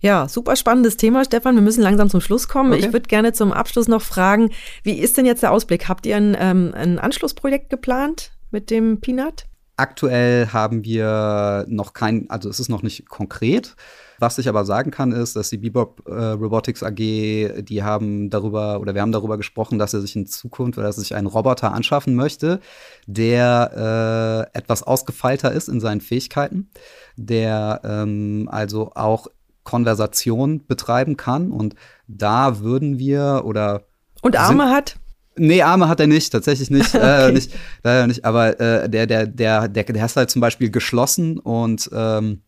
Ja, 0.00 0.28
super 0.28 0.56
spannendes 0.56 0.98
Thema, 0.98 1.24
Stefan. 1.24 1.54
Wir 1.54 1.62
müssen 1.62 1.82
langsam 1.82 2.10
zum 2.10 2.20
Schluss 2.20 2.48
kommen. 2.48 2.72
Okay. 2.72 2.86
Ich 2.86 2.92
würde 2.92 3.08
gerne 3.08 3.32
zum 3.32 3.52
Abschluss 3.52 3.88
noch 3.88 4.02
fragen, 4.02 4.50
wie 4.82 4.98
ist 4.98 5.16
denn 5.16 5.24
jetzt 5.24 5.42
der 5.42 5.52
Ausblick? 5.52 5.88
Habt 5.88 6.04
ihr 6.04 6.16
ein, 6.16 6.36
ähm, 6.38 6.72
ein 6.74 6.98
Anschlussprojekt 6.98 7.70
geplant 7.70 8.32
mit 8.50 8.70
dem 8.70 9.00
Peanut? 9.00 9.46
Aktuell 9.76 10.48
haben 10.52 10.84
wir 10.84 11.66
noch 11.68 11.92
kein, 11.92 12.30
also 12.30 12.48
es 12.48 12.60
ist 12.60 12.68
noch 12.68 12.82
nicht 12.82 13.08
konkret. 13.08 13.76
Was 14.18 14.38
ich 14.38 14.48
aber 14.48 14.64
sagen 14.64 14.90
kann, 14.90 15.12
ist, 15.12 15.36
dass 15.36 15.50
die 15.50 15.58
Bebop 15.58 16.02
äh, 16.06 16.12
Robotics 16.12 16.82
AG, 16.82 16.94
die 16.96 17.82
haben 17.82 18.30
darüber 18.30 18.80
oder 18.80 18.94
wir 18.94 19.02
haben 19.02 19.12
darüber 19.12 19.36
gesprochen, 19.36 19.78
dass 19.78 19.92
er 19.92 20.00
sich 20.00 20.16
in 20.16 20.26
Zukunft 20.26 20.78
oder 20.78 20.86
dass 20.86 20.96
er 20.96 21.02
sich 21.02 21.14
einen 21.14 21.26
Roboter 21.26 21.72
anschaffen 21.72 22.14
möchte, 22.14 22.60
der 23.06 24.48
äh, 24.54 24.58
etwas 24.58 24.82
ausgefeilter 24.82 25.52
ist 25.52 25.68
in 25.68 25.80
seinen 25.80 26.00
Fähigkeiten, 26.00 26.70
der 27.16 27.82
ähm, 27.84 28.48
also 28.50 28.92
auch 28.94 29.26
Konversation 29.64 30.66
betreiben 30.66 31.18
kann. 31.18 31.50
Und 31.50 31.74
da 32.06 32.60
würden 32.60 32.98
wir 32.98 33.42
oder. 33.44 33.82
Und 34.22 34.36
Arme 34.36 34.70
hat? 34.70 34.96
Nee, 35.38 35.62
Arme 35.62 35.88
hat 35.88 36.00
er 36.00 36.06
nicht, 36.06 36.32
tatsächlich 36.32 36.70
nicht. 36.70 36.94
Äh, 36.94 36.98
okay. 36.98 37.28
äh, 37.28 37.32
nicht 37.32 37.52
leider 37.82 38.06
nicht. 38.06 38.24
Aber 38.24 38.58
äh, 38.60 38.88
der, 38.88 39.06
der, 39.06 39.26
der, 39.26 39.68
der, 39.68 39.84
der 39.84 40.04
ist 40.04 40.16
halt 40.16 40.30
zum 40.30 40.40
Beispiel 40.40 40.70
geschlossen 40.70 41.38
und 41.38 41.90
ähm, 41.92 42.42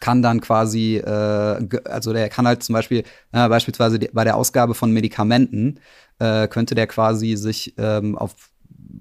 kann 0.00 0.22
dann 0.22 0.40
quasi, 0.40 0.96
äh, 0.96 1.68
also 1.84 2.12
der 2.12 2.28
kann 2.28 2.46
halt 2.46 2.62
zum 2.62 2.74
Beispiel, 2.74 3.04
äh, 3.32 3.48
beispielsweise 3.48 3.98
bei 4.12 4.24
der 4.24 4.36
Ausgabe 4.36 4.74
von 4.74 4.92
Medikamenten, 4.92 5.80
äh, 6.18 6.48
könnte 6.48 6.74
der 6.74 6.86
quasi 6.86 7.36
sich 7.36 7.74
ähm, 7.78 8.18
auf 8.18 8.51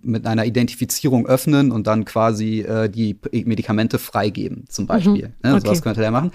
mit 0.02 0.26
einer 0.26 0.46
Identifizierung 0.46 1.26
öffnen 1.28 1.72
und 1.72 1.88
dann 1.88 2.06
quasi 2.06 2.62
äh, 2.62 2.90
die 2.90 3.20
Medikamente 3.46 4.00
freigeben, 4.00 4.66
zum 4.70 4.88
Beispiel. 4.88 5.30
Mhm. 5.44 5.50
Ne? 5.50 5.56
Okay. 5.56 5.68
was 5.68 5.82
könnte 5.82 6.02
der 6.02 6.12
machen. 6.12 6.32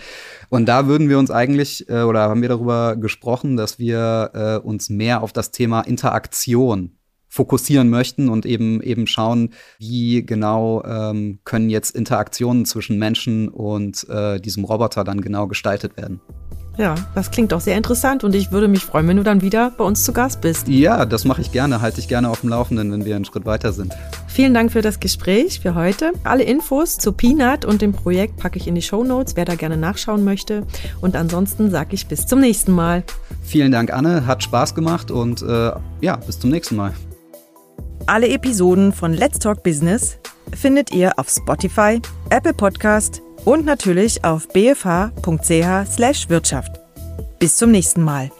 Und 0.48 0.66
da 0.66 0.86
würden 0.86 1.08
wir 1.08 1.18
uns 1.18 1.30
eigentlich, 1.30 1.88
äh, 1.88 2.02
oder 2.02 2.22
haben 2.22 2.42
wir 2.42 2.48
darüber 2.48 2.96
gesprochen, 2.96 3.56
dass 3.56 3.78
wir 3.78 4.30
äh, 4.34 4.66
uns 4.66 4.90
mehr 4.90 5.22
auf 5.22 5.32
das 5.32 5.50
Thema 5.50 5.80
Interaktion 5.82 6.92
fokussieren 7.28 7.90
möchten 7.90 8.28
und 8.28 8.46
eben 8.46 8.80
eben 8.82 9.06
schauen, 9.06 9.50
wie 9.78 10.24
genau 10.24 10.82
ähm, 10.84 11.40
können 11.44 11.68
jetzt 11.68 11.94
Interaktionen 11.94 12.64
zwischen 12.64 12.98
Menschen 12.98 13.48
und 13.48 14.08
äh, 14.08 14.40
diesem 14.40 14.64
Roboter 14.64 15.04
dann 15.04 15.20
genau 15.20 15.46
gestaltet 15.46 15.96
werden. 15.96 16.20
Ja, 16.78 16.94
das 17.14 17.30
klingt 17.30 17.52
doch 17.52 17.60
sehr 17.60 17.76
interessant 17.76 18.22
und 18.22 18.34
ich 18.34 18.52
würde 18.52 18.68
mich 18.68 18.84
freuen, 18.84 19.08
wenn 19.08 19.16
du 19.16 19.22
dann 19.22 19.40
wieder 19.40 19.70
bei 19.70 19.84
uns 19.84 20.04
zu 20.04 20.12
Gast 20.12 20.42
bist. 20.42 20.68
Ja, 20.68 21.06
das 21.06 21.24
mache 21.24 21.40
ich 21.40 21.50
gerne, 21.50 21.80
halte 21.80 22.00
ich 22.00 22.08
gerne 22.08 22.28
auf 22.28 22.42
dem 22.42 22.50
Laufenden, 22.50 22.92
wenn 22.92 23.04
wir 23.06 23.16
einen 23.16 23.24
Schritt 23.24 23.46
weiter 23.46 23.72
sind. 23.72 23.94
Vielen 24.26 24.52
Dank 24.52 24.72
für 24.72 24.82
das 24.82 25.00
Gespräch 25.00 25.60
für 25.60 25.74
heute. 25.74 26.12
Alle 26.24 26.42
Infos 26.42 26.98
zu 26.98 27.12
Peanut 27.12 27.64
und 27.64 27.80
dem 27.80 27.92
Projekt 27.92 28.36
packe 28.36 28.58
ich 28.58 28.68
in 28.68 28.74
die 28.74 28.82
Show 28.82 29.04
Notes, 29.04 29.36
wer 29.36 29.46
da 29.46 29.54
gerne 29.54 29.78
nachschauen 29.78 30.22
möchte. 30.24 30.66
Und 31.00 31.16
ansonsten 31.16 31.70
sage 31.70 31.94
ich 31.94 32.06
bis 32.08 32.26
zum 32.26 32.40
nächsten 32.40 32.72
Mal. 32.72 33.04
Vielen 33.42 33.72
Dank, 33.72 33.90
Anne, 33.92 34.26
hat 34.26 34.42
Spaß 34.42 34.74
gemacht 34.74 35.10
und 35.10 35.40
äh, 35.40 35.72
ja, 36.02 36.16
bis 36.16 36.38
zum 36.38 36.50
nächsten 36.50 36.76
Mal. 36.76 36.92
Alle 38.04 38.28
Episoden 38.28 38.92
von 38.92 39.14
Let's 39.14 39.38
Talk 39.38 39.62
Business 39.62 40.18
findet 40.54 40.92
ihr 40.92 41.18
auf 41.18 41.30
Spotify, 41.30 42.00
Apple 42.28 42.54
Podcast 42.54 43.22
und 43.46 43.64
natürlich 43.64 44.22
auf 44.24 44.48
bfh.ch/wirtschaft. 44.48 46.80
Bis 47.38 47.56
zum 47.56 47.70
nächsten 47.70 48.02
Mal. 48.02 48.30